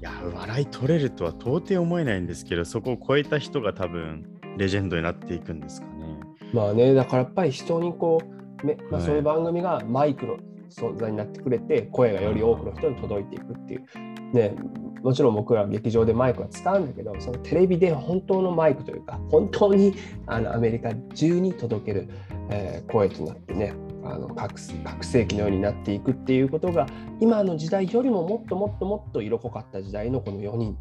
[0.00, 6.20] いやー、笑い取れるとは到底思えないんですけど、そこを超えた人が多分、レジェンドになっていくんですかね。
[6.52, 8.22] まあね、だからやっぱり人にこ
[8.62, 10.38] う、めまあ、はいそういう番組がマイクの
[10.70, 13.86] 存在になってくれて、声がより多くの人に届いていくっていう。
[14.32, 14.54] ね、
[15.02, 19.94] もちろん僕ら劇場でマイクは使うんだけど、そのテレビで本当のマイクというか、本当に
[20.26, 22.08] あのアメリカ中に届ける、
[22.50, 24.54] えー声となってね、あの各
[24.84, 26.86] 各世紀のようになっていくっていうことが、
[27.20, 30.76] 今の時代よりももっともっともっと色濃かった時代のこの4人、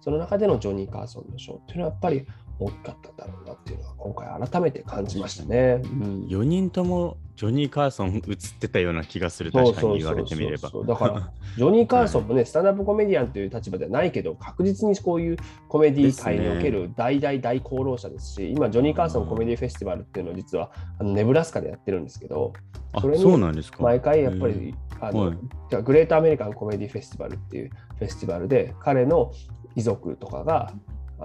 [0.00, 2.26] その中でのジョニー・カーソンのショーっていうのはやっぱり
[2.58, 5.80] 大きかったんだろうなっていうのは今回改めて感じましたね。
[5.82, 10.70] うん4人ともジョニー・カーソン映ってたような気がする、確かに言われてみれば。
[10.86, 15.36] だから、 ジョニー・カーソンもね、スタンダップコメディアンという立場ではないけど、確実にこういう
[15.68, 22.52] コメディ界における大大大功労者ですし、今、ジョニー・カーソンコメディフェスティバルっていうのを実はあのネブラスカでやってるんですけど、
[22.92, 23.82] あそれにそうなんですか。
[23.82, 25.36] 毎回やっぱり、あのはい
[25.82, 29.32] グレートアメリカンコメディフェスティバルっていうフェスティバルで、彼の
[29.74, 30.70] 遺族とかが、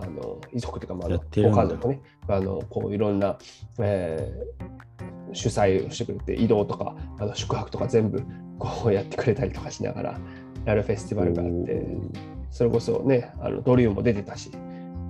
[0.01, 3.37] あの遺族というか、まあご家族ね、あのこういろんな、
[3.79, 4.77] えー
[5.33, 8.23] 主催をしてくれて、移動とかあの宿泊とか全部
[8.59, 10.19] こうやってくれたりとかしながら
[10.65, 11.85] やるフェスティバルがあって、
[12.49, 14.51] それこそね、あのドリューも出てたし、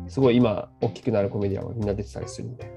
[0.08, 2.72] すごい今、大きくなるコメディアンはみんな出てたりするんで。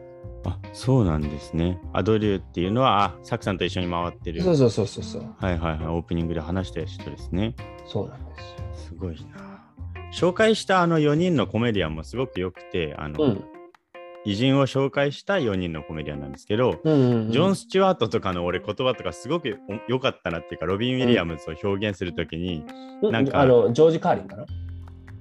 [0.45, 1.79] あそうなんですね。
[1.93, 4.43] アドリューっていうのは、あサクさんと一緒に回ってる。
[4.43, 5.35] そうそうそうそうそう。
[5.39, 7.55] はいはいはい、オープニングで話した人ですね。
[7.87, 8.33] そうなんで
[8.75, 8.85] す。
[8.87, 9.50] すごいな。
[10.13, 13.45] 紹介したあの4人のコメディアンもすごく良くて、あの、うん。
[14.27, 22.65] 偉人を紹介した4人のコメディアンなんですけど、うんうんうんジョン・スチュワートとかの俺言葉とかすごく良かったなっていうか、ロビン・ウィリアムズを表現するときに、
[23.03, 24.45] なんかあのジョージ・カーリンかな？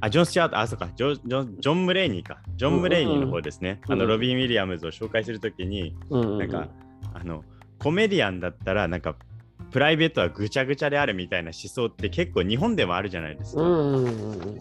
[0.01, 2.39] あ、ジョン・スチュワート、あ、そうか、ジョジョンジョン・ムレイニーか。
[2.57, 3.79] ジョン・ムレイニーの方ですね。
[3.87, 6.67] うんあの、ロビン・ウィリアムズを紹介するときに、うんうんうんなんか、
[7.13, 7.43] あの、
[7.79, 9.15] コメディアンだったら、なんか、
[9.71, 13.61] プライベートはぐちゃぐちゃであるみたいな思想って結構日本でもあるじゃないですか。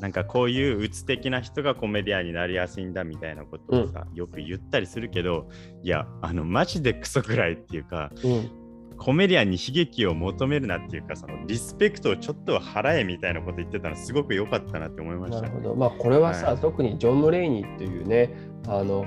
[0.01, 5.49] なんかこういう鬱的な人がコメディアンになりやすいんだみたいなことをさ、よく言ったりするけど、
[5.83, 8.51] いや、あの、マジでクソくらいっていうか、うん
[8.99, 15.55] コメディアンに悲劇を求めるなっていうか、そのリスペクトをちょっとは払えみたいなこと言ってたのすごく良かったなって思いましたなる。
[15.55, 15.75] ほど。
[15.77, 18.35] まあこれはさ、はい特にジョン・ムレイニーっていうね、
[18.67, 19.07] あの、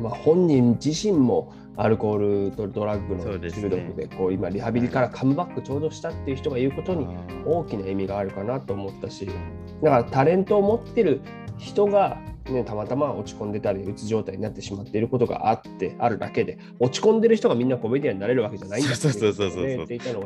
[0.00, 7.06] まあ、本人自身もアルコールとドラッグの中毒でこう今リハビリからカムバックちょうどしたっていう人が言うことに
[7.46, 9.26] 大きな意味があるかなと思ったし
[9.82, 11.20] だからタレントを持ってる
[11.58, 19.64] 人が、ね、たまたま落ち込んでたりうつ状態になってしまっていることがあってあるだけで落ち込んでる人がみんなコメディアンになれるわけじゃないんだっていそうそうそうそう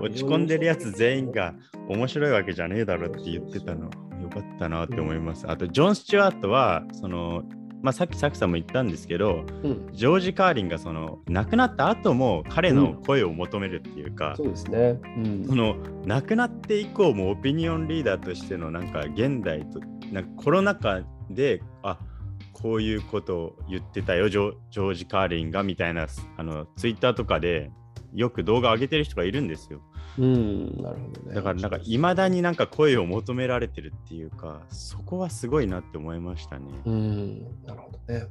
[0.03, 1.55] 落ち込んでるやつ全員が
[1.89, 3.91] 面白いわけじゃねえだろって言ってたの。
[4.25, 5.45] よかったなって思います。
[5.49, 7.43] あとジョン・スチュワートはその
[7.85, 14.99] まあ、さっきさきさんも言ったんですけど、うんジョージ・カーリンがその亡くなった後も彼の声を求めるっていうか、そうですね。
[15.19, 21.99] うんその亡くなって以降もオピニオンリーダーとしてのなんか現代となんかコロナ禍であ
[22.55, 26.07] こういうことを言ってたよジョジョージ・カーリンがみたいな
[26.39, 27.71] あのツイッターとかで
[28.15, 29.83] よく動画上げてる人がいるんですよ。
[30.19, 31.35] うん、なるほどね。
[31.35, 36.67] だからなんかいまだになんか声を求められてるっていうかそこはすごいなって思いましたね。
[36.85, 38.27] うん、なるほどね。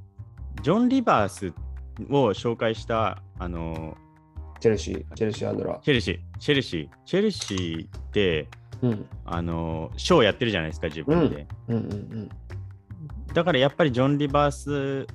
[0.62, 1.54] ジョン・リバース
[2.10, 3.98] を紹介したあの
[4.60, 5.80] チェルシー、チェルシーアンドラ。
[5.84, 8.48] チェルシー、チェルシー、チェルシーって
[8.84, 11.48] うん、あのショーやってるじゃないですか自分で。
[11.70, 12.30] うん、うん、
[13.34, 15.08] だからやっぱりジョン・リバース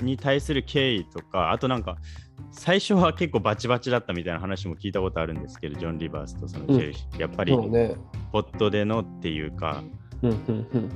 [0.00, 1.96] に対する敬意とか、あとなんか
[2.50, 7.20] 最初は結構バチバチだったみたいな話も聞いたことあるんですけど、ジョン・リバースとそのチェルシー。
[7.20, 7.48] やっぱうん。
[7.48, 7.96] りね。
[8.32, 9.82] ポットでのっていうか、
[10.22, 10.90] うん、うん、うん。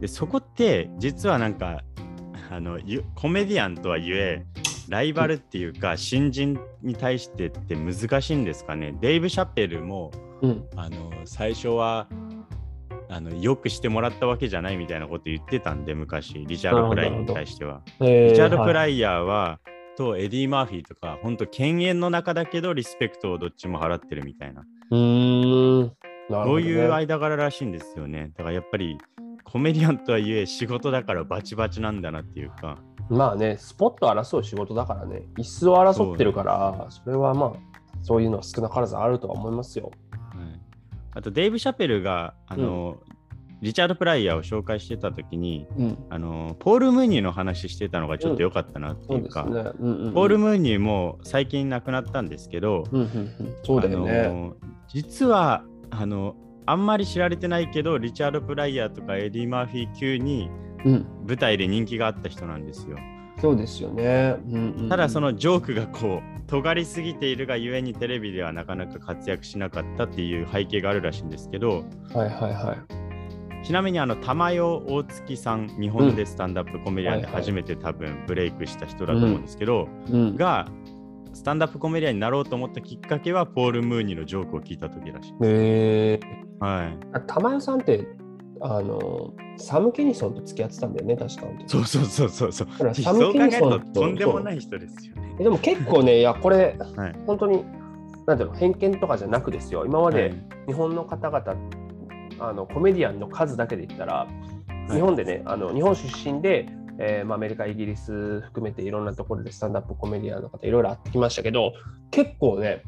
[0.00, 1.82] でそこって実はなんか
[2.50, 4.44] あのゆコメディアンとはいえ
[4.88, 10.10] ライバルっていうか新人に対してって難しいんですかねデイブ・シャペルも
[10.42, 12.08] うん、あの最初は
[13.12, 17.82] あのよくしてもらったわけじゃないみたいなこと言ってたんで昔リチャード・プライに対しては。
[18.00, 18.72] えリチャード・プイ。
[18.72, 19.60] ライヤーは、
[19.96, 25.92] とエディ・マーフィーとか本当犬猿の中だけどリスペクトをどっちも払ってるみたいなうーん。
[26.30, 28.32] そういう間柄らしいんですよね。
[28.38, 28.96] だからやっぱり
[29.44, 32.78] コメディアンとはいえ仕事だからバチバチなんだなっていうか。
[33.10, 37.52] まあね、スポットを争う仕事だからね、椅子を争ってるから、それはまあ、
[38.00, 39.90] そういうのは少なからずあるとは思いますよ。
[41.12, 42.98] はいあとデイブ・シャペルがあの、
[43.60, 45.98] リチャード・プライヤーを紹介してた時にうん。
[46.10, 49.70] あのポール・ムーニーの話してたのがちょっと良かったなってそいううか、ですね。
[49.78, 54.22] うんうんうん、ポール・ムーニーも最近亡くなったんですけど、うんうんうん、そうだよあね。
[54.28, 54.56] の
[54.88, 56.34] 実はあの
[56.66, 60.50] あんまり知られてないけどリチャード・プライヤーとかエディ・マーフィー級に
[60.84, 62.96] うん、舞台で人気があった人なんですよ。
[63.42, 64.36] そうですよね。
[64.46, 72.76] うんうんうんただそ、のジョークがこう尖りすぎているがゆえにテレビではなかなか活躍しなかったっていう背景があるらしいんですけどはいはいは
[73.60, 73.66] い。
[73.66, 80.68] ちなみにあの玉代大月さん日本でスタンダップコメディアンで初めて多分ブレイクした人だと思うんですけど、うん、が
[81.32, 85.32] スタンダップコメディアンになろうと思ったきっかけはポール・ムーニーのジョークを聞いた時らしい。
[85.42, 86.20] へえ
[86.60, 88.06] はい、あ玉代さんって、
[88.64, 91.64] あの、サム・ケニソンと付き合ってたんだよね、確かに。
[91.66, 92.68] そうそうそうそうそう。
[92.78, 95.34] ほらサムケニソンととんでもない人ですよね。
[95.38, 97.64] でも結構ね、いや、これ、はい本当に、
[98.26, 99.84] なんていうの、偏見とかじゃなくですよ。
[99.84, 100.32] 今まはで
[100.66, 101.56] い日本の方々、
[102.38, 104.28] あのコメディアンの数だけで言ったら、
[104.90, 111.72] い日本でね、あの日本出身で、えーまあ、アメリカ、イギリス含めていろんなところでスタンダップコメディアンの方いろいろ会ってきましたけど、
[112.12, 112.84] 結構ね、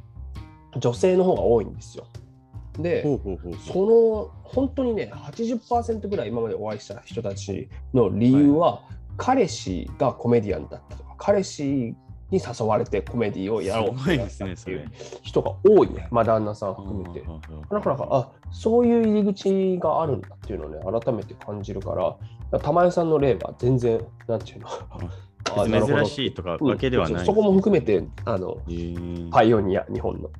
[0.78, 2.06] 女性の方が多いんですよ。
[2.78, 8.82] で、その本当にね、80%ぐらい今までお会いした人たちの理由は、
[9.16, 11.94] 彼氏がコメディアンだったとか、彼氏
[12.30, 14.90] に誘われてコメディをやろうっていう。
[15.22, 17.24] 人が多いね、まあ、旦那さん含めて。
[17.70, 22.16] だからあそういう入り口があるんだっていうのをね改めて感じるか
[22.50, 27.12] ら玉井さんの例は全然なんていうの珍しいとかわけではない。
[27.14, 28.58] うんそそこも含めてあの
[29.30, 30.30] パイオニア日本の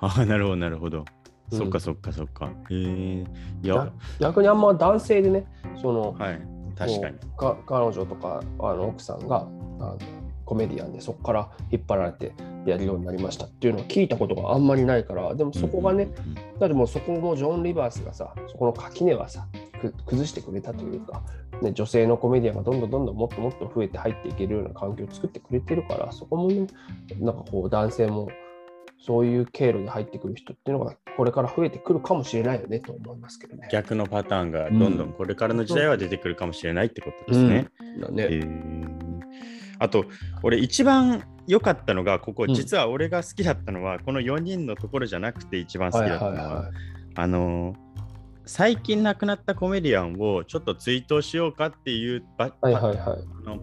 [0.00, 1.04] あなるほど、なるほど。
[1.52, 2.46] うんそっかそっかそっか。
[2.46, 3.24] へえ。
[3.62, 5.44] いや、逆にあんま男性でね
[5.80, 6.40] そのはい。
[6.76, 7.18] 確かに。
[7.36, 9.46] か彼女とかあの奥さんがあ
[9.80, 9.98] の
[10.44, 12.32] コメディアンでそこから引っ張られて
[12.66, 16.08] やるようになりましたっていうのは聞いたことがあんまりないからでもそこがね、
[16.58, 19.46] だってもうそこもジョン・リバースがさ、そこの垣根はさ、
[19.80, 21.22] く崩してくれたというか、
[21.62, 26.66] ね、女性のコメディアンがどんどんどんどんもっともっと増えて入っていけるような環境を作ってくれてるから、そこもね、
[27.18, 28.28] なんかこう男性も
[28.98, 33.68] そういう経路で入ってくる人っていうのがこれから増えてくるかもしれないよねと思いますけどね。
[33.70, 37.68] 逆のパターンがどんどんこれからの時代は出てくるかもしれないってことですね。
[38.00, 38.24] だへね。
[38.26, 38.96] ー
[39.78, 40.06] あと、
[40.42, 46.70] 俺一番良かったのが、ここ、うん実は俺が好きだったのは、この4人のところじゃなくて一番好きだったのは、
[47.14, 47.86] あのー
[48.48, 52.96] 最近亡くなったコメディアンをちょっと追悼しようかっていうばはいはい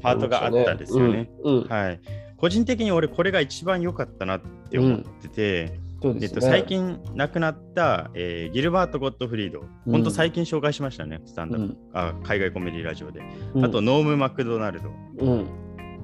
[0.02, 1.30] パートがあったんですよね。
[1.46, 1.58] うん。
[1.62, 2.02] うんはい。
[2.44, 6.42] 個人的に俺これが一番良かったなって思ってて、えっと、そうですね。
[6.42, 9.94] 最近亡くなった、えーギルバート・ゴッドフリード、うん。
[9.94, 11.78] 本当最近紹介しましたね、スタンダップ、うん。
[11.94, 13.22] あ海外コメディラジオで。
[13.54, 13.64] うん。
[13.66, 14.90] あと、ノーム・マクドナルド、
[15.20, 15.48] うん。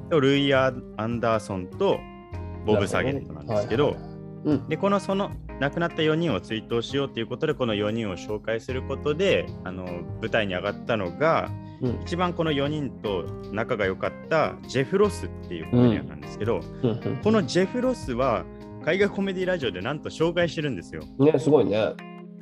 [0.10, 2.00] とルイア・アンダーソンと
[2.66, 3.98] ボブ・サゲットなんですけど、
[4.70, 9.84] でこのその亡くなった4人を追悼しようということでこの4人を紹介することであの
[10.22, 11.52] 舞台に上がったのが
[11.82, 12.02] うん。
[12.02, 17.18] 一番この4人と仲が良かったジェフ・ロスっていうコメディアンなんですけど、うんうん。
[17.24, 18.46] このジェフ・ロスは
[18.84, 21.02] 海外コメディラジオでなんと紹介してるんですよ。
[21.20, 21.94] ね、すごいね。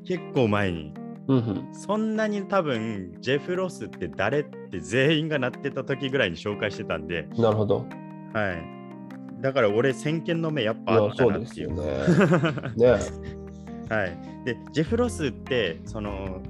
[0.06, 0.94] 結構前に。
[1.28, 1.68] うんうん。
[1.74, 7.86] そんなに多分ジェフ・ロスって誰って全員がなってた時ぐらいに紹介してたんで、なるほど。
[8.34, 11.84] はい、だから俺先見の目やっいぱあや、ったなっていうですよね。
[12.78, 12.88] ね。
[13.90, 16.42] はい、でジェフ・ロスってその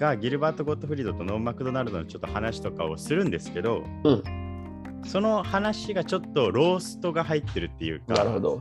[0.00, 4.22] がギルバート・ゴットフリードとノー・マクドナルドのちょっと話とかをするんですけど、うん
[5.02, 8.60] その話がちょっとローストが入ってるっていうか、なるほど。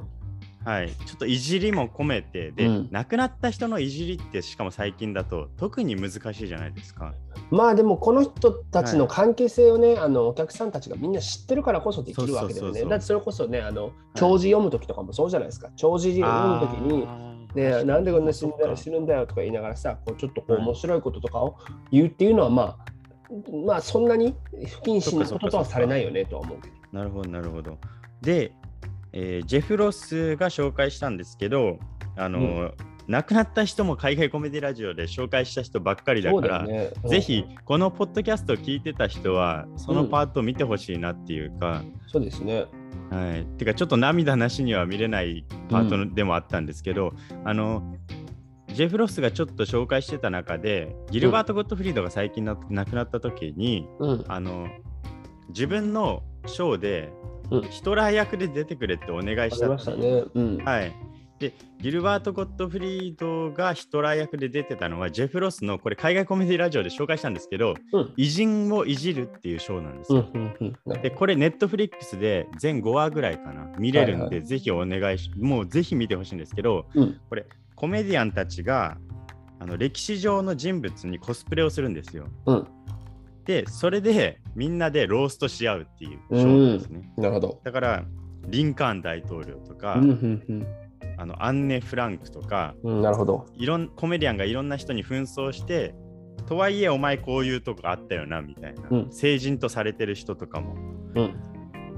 [0.64, 7.14] はい、ちょっといじりも込めてで、うん亡くなった人のいじりってしかも最近だと特に難しいじゃないですか。
[7.52, 12.86] まあでもこの人たちの関係性をね、あのお客さんたちがみんな知ってるからこそできるわけだよね。
[12.86, 15.70] だってそれこそね、あの弔辞読むときとかもそうじゃないですか。
[15.76, 17.08] 弔辞読むときに、
[17.56, 21.58] ね、なんでこんな死んだ死ぬんだよとか言いながらさ、こうちょっとこうはい面白いこととかを
[21.91, 22.78] 言うっていうのは、まあ、
[23.66, 26.76] まあそんなに不謹慎なこととはされないよねとは思うけど。
[26.91, 27.78] なるほどなるほど。
[28.22, 28.52] で、
[29.14, 31.80] えージェフ・ロスが紹介したんですけど
[32.16, 32.74] あの、うん
[33.10, 36.91] 亡くなった人も海外コメディラジオで紹介した人ばっかりだからね。
[37.04, 42.68] うんぜひこのポッドキャストを聞いてた人はそのパートを見てほしいなっていうか、そうですね。
[43.10, 47.14] はい、てかちょっと涙なしには見れないパートのでもあったんですけど、
[47.44, 47.96] あの
[48.74, 54.26] ジェフ・ロスがちょっと紹介してた中でギルバート・ゴットフリードが最近な亡くなった時に、うん。
[54.28, 54.68] あの
[55.50, 57.12] 自分のショーで
[57.52, 59.68] うんヒトラー役で出てくれってお願いした。
[59.68, 60.58] うん。
[60.64, 61.09] はい。
[61.40, 70.30] で、ギルバート・ゴットフリードがヒトラー役で出てたのは、ジェフ・ロスの、これ海外コメディラジオで紹介したんですけど、うん偉人をいじるっていうショーなんですよ。
[70.34, 78.98] うんうんうんなるで、これ、ネットフリックスで全5話ぐらいかな、見れるんで、はいはぜひお願いし、もうぜひ見てほしいんですけど、うんこれ、コメディアンたちが、
[79.62, 82.28] あの歴史上の人物にコスプレをするんですよ。
[82.46, 82.68] うん
[83.46, 87.12] で、それでみんなでローストし合うっていうショーなんですね。
[87.18, 87.62] なるほど。
[87.64, 88.06] だから、
[88.48, 90.66] リンカーン大統領とか、うんうん
[91.20, 93.46] あのアンネ・フランクとかうんうんなるほど。
[93.56, 95.94] いろんコメディアンがいろんな人に紛争して
[96.48, 100.76] とはいえお前こういうとこあったよなみたいな、うん成人とされてる人とかも
[101.16, 101.36] うん。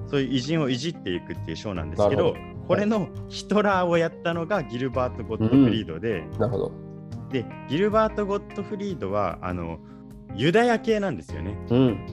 [0.07, 2.35] そういう偉人をいじっていくっていうショーなんですけど
[2.67, 6.71] これのヒトラーをやったのがギルバート・ゴットフリードで、なるほど。
[7.31, 9.79] でギルバート・ゴットフリードはあの
[10.35, 12.07] ユダヤ系なんですよねうん。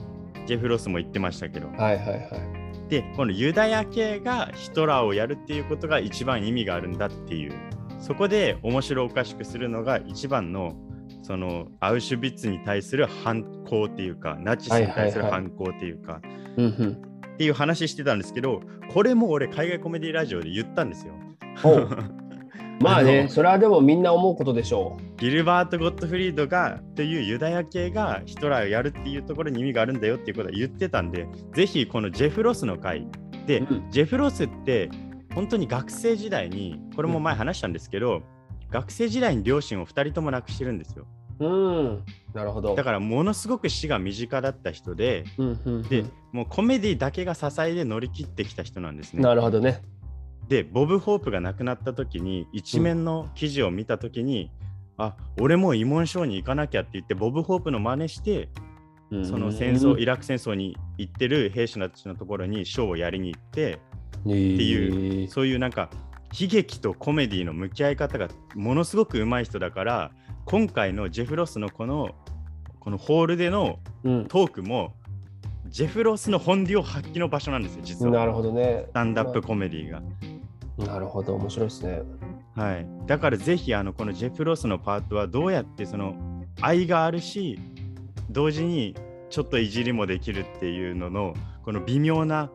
[0.45, 2.58] ジェフ・ロスも言ってましたけどはいはいはい。
[2.89, 7.53] でこのユダヤ系がヒトラーをやるっていうことが一番意味があるんだっていう
[7.99, 10.75] そこで面白おかしくするのが一番の
[11.21, 16.21] そのアウシュビッツに対する反抗っていうかナチスに対する反抗っていうか。
[17.33, 18.59] っていう話してたんですけど
[18.93, 21.13] これも俺海外コメディラジオで言ったんですよ。
[22.81, 33.05] まああね、のそれはでもみんな思うことでしょギルバート・ゴットフリードがというユダヤ系がヒトラーをやるっていうところに意味があるんだよっていうことは言ってたんでぜひこのジェフ・ロスの回
[33.45, 34.89] で、うんジェフ・ロスって
[35.33, 38.23] 本当に学生時代にこれも前話したんですけど、
[38.71, 41.05] 学生時代に両親を2人とも亡くしてるんですよ
[41.39, 41.45] う。
[41.45, 42.03] うん。
[42.33, 42.75] なるほど。
[42.75, 49.81] だからものすごく死が身近だった人でうんうんうんでもうコメディだけが支えで乗り切ってきた人なんですねなるほどね。
[50.49, 54.51] でボブ・ホープが亡くなった時に一面の記事を見た時に、
[54.97, 58.49] あ俺もう慰問賞に行かなきゃって言ってボブ・ホープの真似して
[59.23, 63.79] その戦争、イラク戦争に行ってる兵士たちのところにショーをやりに行って
[64.21, 65.27] っていうう。
[65.29, 65.89] そういうなんか
[66.39, 70.11] 悲劇とコメディの向き合い方がものすごく上手い人だから
[70.45, 72.15] 今回のジェフ・ロスのこの
[72.79, 74.25] このホールでのうん。
[74.27, 74.93] トークも
[75.67, 78.93] ジェフ・ロスの本領発揮の場所なんですよ実はなるほどねス。
[78.93, 80.01] タンダップコメディが。
[80.85, 82.01] なるほど、面白いですね。
[82.55, 86.15] はい、だからぜひあのこのジェフ・ロスのパートはどうやってその
[86.61, 87.57] 愛があるし
[88.29, 88.95] 同時に
[89.29, 92.51] ちょっといじりもできるっていうののこの微妙な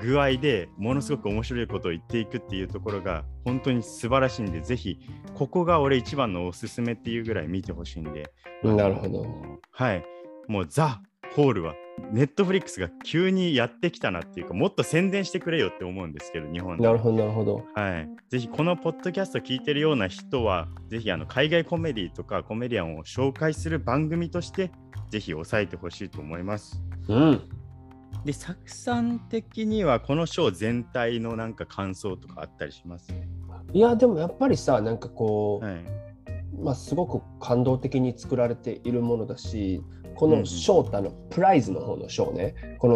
[0.00, 4.98] 具合でものすごく面白いことを言っていくっていうところが本当に素晴らしいんでぜひ
[5.34, 8.30] ここが俺一番のおすすめっていうぐらい見てほしいんで。
[8.62, 9.26] なるほど。
[9.70, 10.04] はい。
[10.48, 11.00] もうザ・
[11.34, 11.74] ホールは
[12.10, 17.64] ネットフリックスが急にやってきたなっていうかもっと宣伝してくれよって思うんですけど日本でなるほど、なるほど。
[17.74, 24.70] はい、ぜひこのポッドキャスト聞いてるような人は、ぜひあの海外コメディとかコメディアンを紹介する番組として、
[25.10, 26.82] ぜひ押さえてほしいと思います。
[27.08, 27.42] うん。
[28.24, 33.12] で、サクさん的にはこのショー全体のなんか感想とかあったりします？
[33.72, 35.84] いや、でもやっぱりさ、なんかこう、はい。
[36.58, 39.82] まあ、すごく感動的に作られているものだし、
[40.16, 42.94] このショーってあの、プライズの方のショーね、この。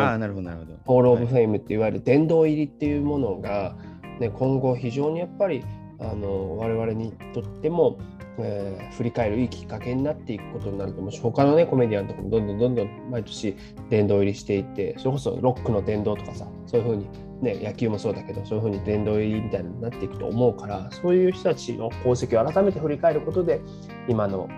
[0.84, 3.76] ホール・オブ・はいフェイムっていわゆる殿堂入りっていうものが、
[4.18, 5.64] ね、今後非常にやっぱり
[6.00, 7.98] あの我々にとっても、
[8.38, 13.56] えー振り返るいいきっかけになっていくことになると思うし他のねコメディアンとかもどんどんどんどん毎年
[13.88, 17.08] 殿堂入りしていってそれこそロックの殿堂とかさそういうふうに
[17.40, 23.60] ね野球もそうだけどそういうふうに殿堂入りみたいになっていくと思うからそういう人たちの功績を改めて振り返ることで
[24.08, 24.48] 今の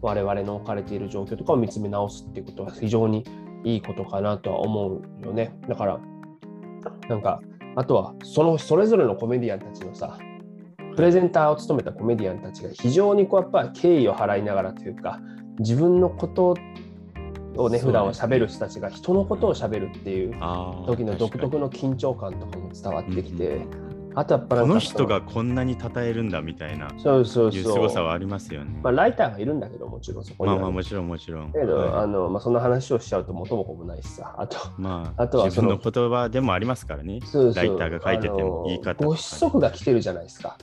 [0.00, 3.24] 我々の置かれている状況とかを見つめ直すっていうことは非常に
[3.64, 5.56] いいことかなとは思うよね。
[5.68, 6.00] だから
[7.08, 7.40] なんか
[7.76, 10.18] あとはそのそれぞれのコメディアンたちのさ
[10.94, 15.20] プレゼンターを務めたコメディアンたちが非常にこうやっぱ敬意を払いながらというか
[15.58, 16.56] 自分のこと
[17.56, 20.32] をね普段は喋る人たちが人のことを喋るっていう
[20.86, 23.87] 時の独特の緊張感とかも伝わってきて、うん
[24.18, 27.62] あとやっぱこの人がこんなに称えるんだみたいなそうそういう。
[27.62, 28.80] そう凄さはありますよね。
[28.82, 31.52] まあ、ライターがいるんだけどもちろんそこにまあまあもちろんもちろん。
[31.52, 32.02] だけど、はい。
[32.02, 34.34] あのまあ、そんな話をしちゃうと元も子もないしさ。
[34.36, 37.20] あとまああとはその自分の言葉でもありますからね。
[37.22, 37.64] そうそう。
[37.64, 40.58] ライターが書いてても言い方ご子息が来てるじゃないですか。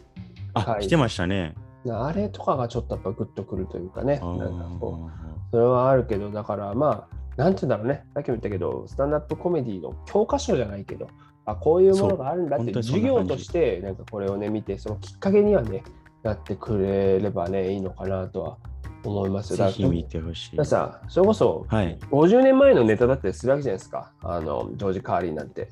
[0.53, 1.56] あ、来てましたね。
[1.89, 4.20] あれとかがちょっとやっぱグッとくるというかね。
[4.22, 5.08] あなんかこう。
[5.08, 5.12] ー
[5.51, 8.03] それはあるけどだからまあなんて言うんだろうね。
[8.14, 11.08] さっきも言ったけどスタンダップコメディの教科書じゃないけど
[11.46, 15.84] あこういうものがあるんだって授業としてなんかこれをね見てそのきっかけにはね
[16.24, 18.58] なってくれればねいいのかなとは
[19.04, 20.58] 思いますぜひ見てほしい。
[20.58, 20.66] だ。
[20.66, 22.00] さそれこそはい。
[22.12, 24.12] 50年前のネタだったりするわけじゃないですか？
[24.24, 25.70] あのジョージ・カーリーなんて。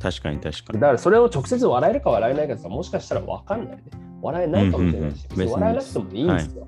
[0.00, 0.80] 確かに確かに。
[0.80, 3.82] だからそれを直接笑えるか笑えないかってさもしかしたら分かんないね。
[4.22, 6.66] 笑えないかもしれないし、うんうん笑えなくてもいいんですよ、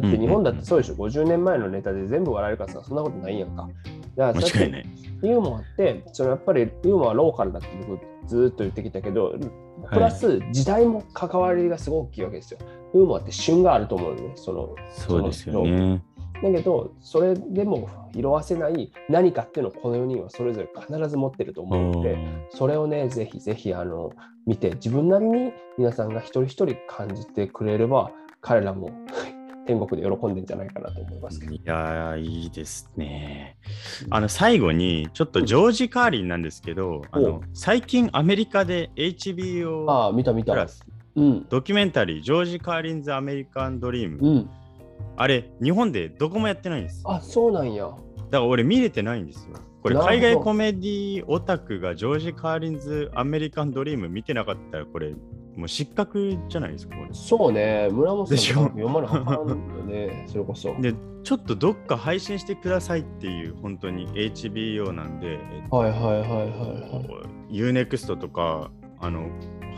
[0.00, 3.68] だって日本だってそうでしょ、50年前のネタで全部笑えるからさ、そんなことないやんか。
[4.16, 4.86] だから間違いない。
[5.22, 9.34] ユーモアって、それやっぱりユーモアはローカルだって僕ずーっと言ってきたけど、
[9.92, 12.60] プラス時代も関わりがすごく大きいわけですよ。
[12.94, 14.74] ユーモアって旬があると思うのね、その。
[14.90, 16.02] そうですよね。
[16.42, 22.16] だけど、それでも色あせない何かっていうのをこの4人はそれぞれ必ず持ってると思うので、
[22.50, 24.12] それをね、ぜひぜひあの
[24.46, 28.90] 見て、自分なりに皆さんが一人一人感じてくれれば、彼らも
[29.68, 31.52] 天国で喜んでんじゃないかなと思いますけど。
[31.52, 33.58] いやー、いいですね。
[34.08, 40.54] あの最後に、ちょっとジョージ・カーリンなんですけど、あの最近アメリカで HBO ああ、見た見た
[41.16, 41.46] うん。
[41.50, 44.50] ドキュメンタリー、ジョージ・カーリンズ・アメリカン・ドリーム、うん。
[45.18, 47.02] あれ、日本でどこもやってないんです。
[47.02, 47.90] だかあ、そうなんや。
[48.30, 49.54] ら俺見れてないんですよ。
[49.82, 55.14] これ、海外コメディオタクがジョージ・カーリンズ・アメリカン・ドリーム見てなかったら、これ、
[55.58, 57.08] もう失格じゃないですか、これ。
[57.12, 60.72] そうね、村本さん読まなあかんよね、 それこそ。
[60.80, 60.94] で、
[61.24, 67.52] ちょっとどっか配信してくださいっていう、本当に HBO なんで、えっとはいはいはいはいはい。
[67.52, 69.30] UNEXT とか、あの、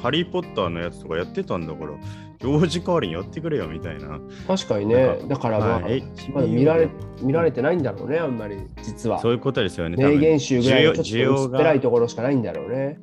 [0.03, 1.93] ハリー・ポッターのやつとかやってたんだから、
[2.41, 4.21] ジョージ・カーリンやってくれよみたいな。
[4.47, 6.05] 確かにねか、だからまあ、はい
[6.35, 6.91] まだ見られ
[7.23, 9.19] 見られてないんだろうね、あんまり実は。
[9.19, 9.97] そういうことですよね。
[9.97, 12.99] 名言集ぐらいちょっと薄っぺらいところしかないんだろうね。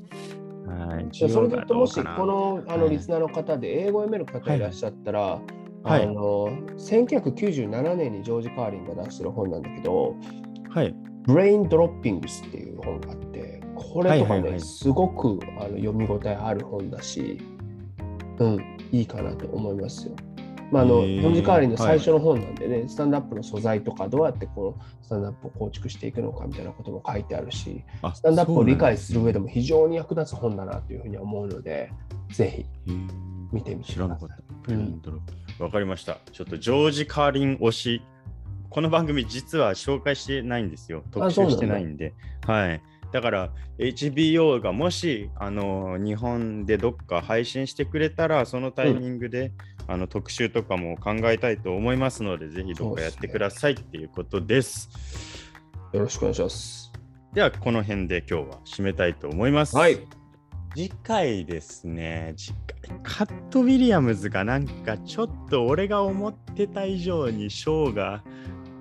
[0.68, 5.41] はい、それでと、もしこのあのリスナーの方で英語読める方いらっしゃったら、
[5.84, 6.03] はい。
[6.03, 10.15] あの1997年にジョージ・カーリンが出してる本なんだけど、
[10.70, 10.95] はい、
[11.28, 14.59] Brain Droppings っていう本があって、これとかね、はいはいはい。
[14.59, 17.39] すごくあの読み応えある本だし、
[18.39, 20.15] うん、いいかなと思いますよ。
[20.72, 31.91] まあ、あのへージョージ・カーリンの最初の本なんでね、スタンダップの素材とかどうやってこのスタンダップを構築していくのかみたいなことも書いてあるし、あスタンダップを理解そする上でも非常に役立つ本だなというふうには思うので、
[32.30, 32.93] ぜひ
[33.51, 34.74] 見てみて知らなかった。
[34.74, 35.01] うん
[35.59, 36.20] わかりました。
[36.32, 38.01] ちょっとジョージ・カーリン推し、
[38.70, 41.03] この番組実は紹介してないんですよ。
[41.09, 42.13] 特集してないんで。
[42.45, 42.82] はい。
[43.11, 43.49] だから
[43.80, 49.51] HBO がもしあの日本でどっか配信してくれたらそのタイミングで、
[49.88, 54.89] あの特集とかも考えたいと思いますのでぜひどっかやってくださいっていうことです。
[55.93, 56.91] よろしくお願いします。
[57.33, 59.75] ではこの辺で今日は締めたいと思います。
[59.75, 59.99] はい。
[60.75, 62.53] 次回ですね、次
[62.88, 68.23] 回、カット・ウィリアムズがなんかちょっと俺が思ってた以上にショーが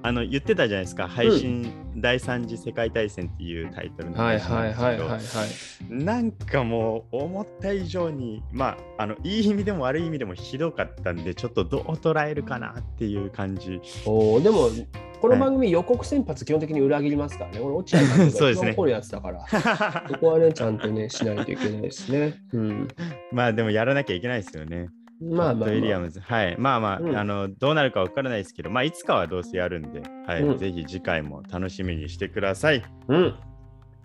[0.07, 5.93] あの言ってたじゃないですか、配信第三次世界大戦っていうタイトルなんですけどはいはいはい。
[5.93, 13.81] なんかもう思った以上に、まあ、あのいい意味でも悪い意味でもひどかったんで、ちょっとどう捉えるかなっていう感じ。
[14.05, 14.69] おーでも、
[15.21, 17.59] この番組予告先発基本的に裏切りますからね。
[17.59, 19.45] 俺、落合監督がそうですね一番怒るやつだから。
[20.09, 22.35] そこはね、ちゃんとね、しないといけないですね。
[22.53, 22.89] うん。
[23.33, 24.87] まあでもやらなきゃいけないですよね。
[25.21, 26.07] まあまあ、カットウィリアまあ。
[26.07, 26.21] ムズ。
[26.21, 26.57] はい。
[26.59, 30.43] まあまあ、うんあの、どうなるかわからないですけど、まあ、いつかはどうせやるんで、はい。
[30.43, 32.83] うんぜひ次回も楽しみにしてください。
[33.09, 33.35] うん。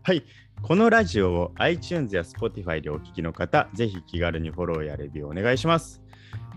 [0.03, 0.23] はい。
[0.61, 6.01] このラジオを iTunes や Spotify でお聞きの方、ぜひ気軽にフォローやレビューお願いします。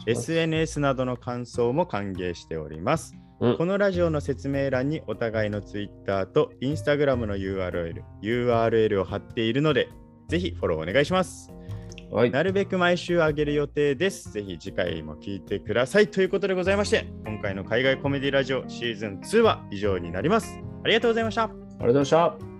[0.07, 3.15] SNS などの感想も歓迎しております。
[3.41, 9.89] うんこのラジオの説明欄にお互いの Twitter と Instagram の URL、URL を貼っているので、
[10.29, 11.51] ぜひフォローお願いします。
[12.15, 12.31] はい。
[12.31, 14.31] なるべく毎週上げる予定です。
[14.31, 16.07] ぜひ次回も聞いてください。
[16.07, 20.61] ということでございまして、今回の海外コメディラジオシーズン2は以上になります。
[20.85, 21.43] ありがとうございました。
[21.43, 22.54] ありがとうございました。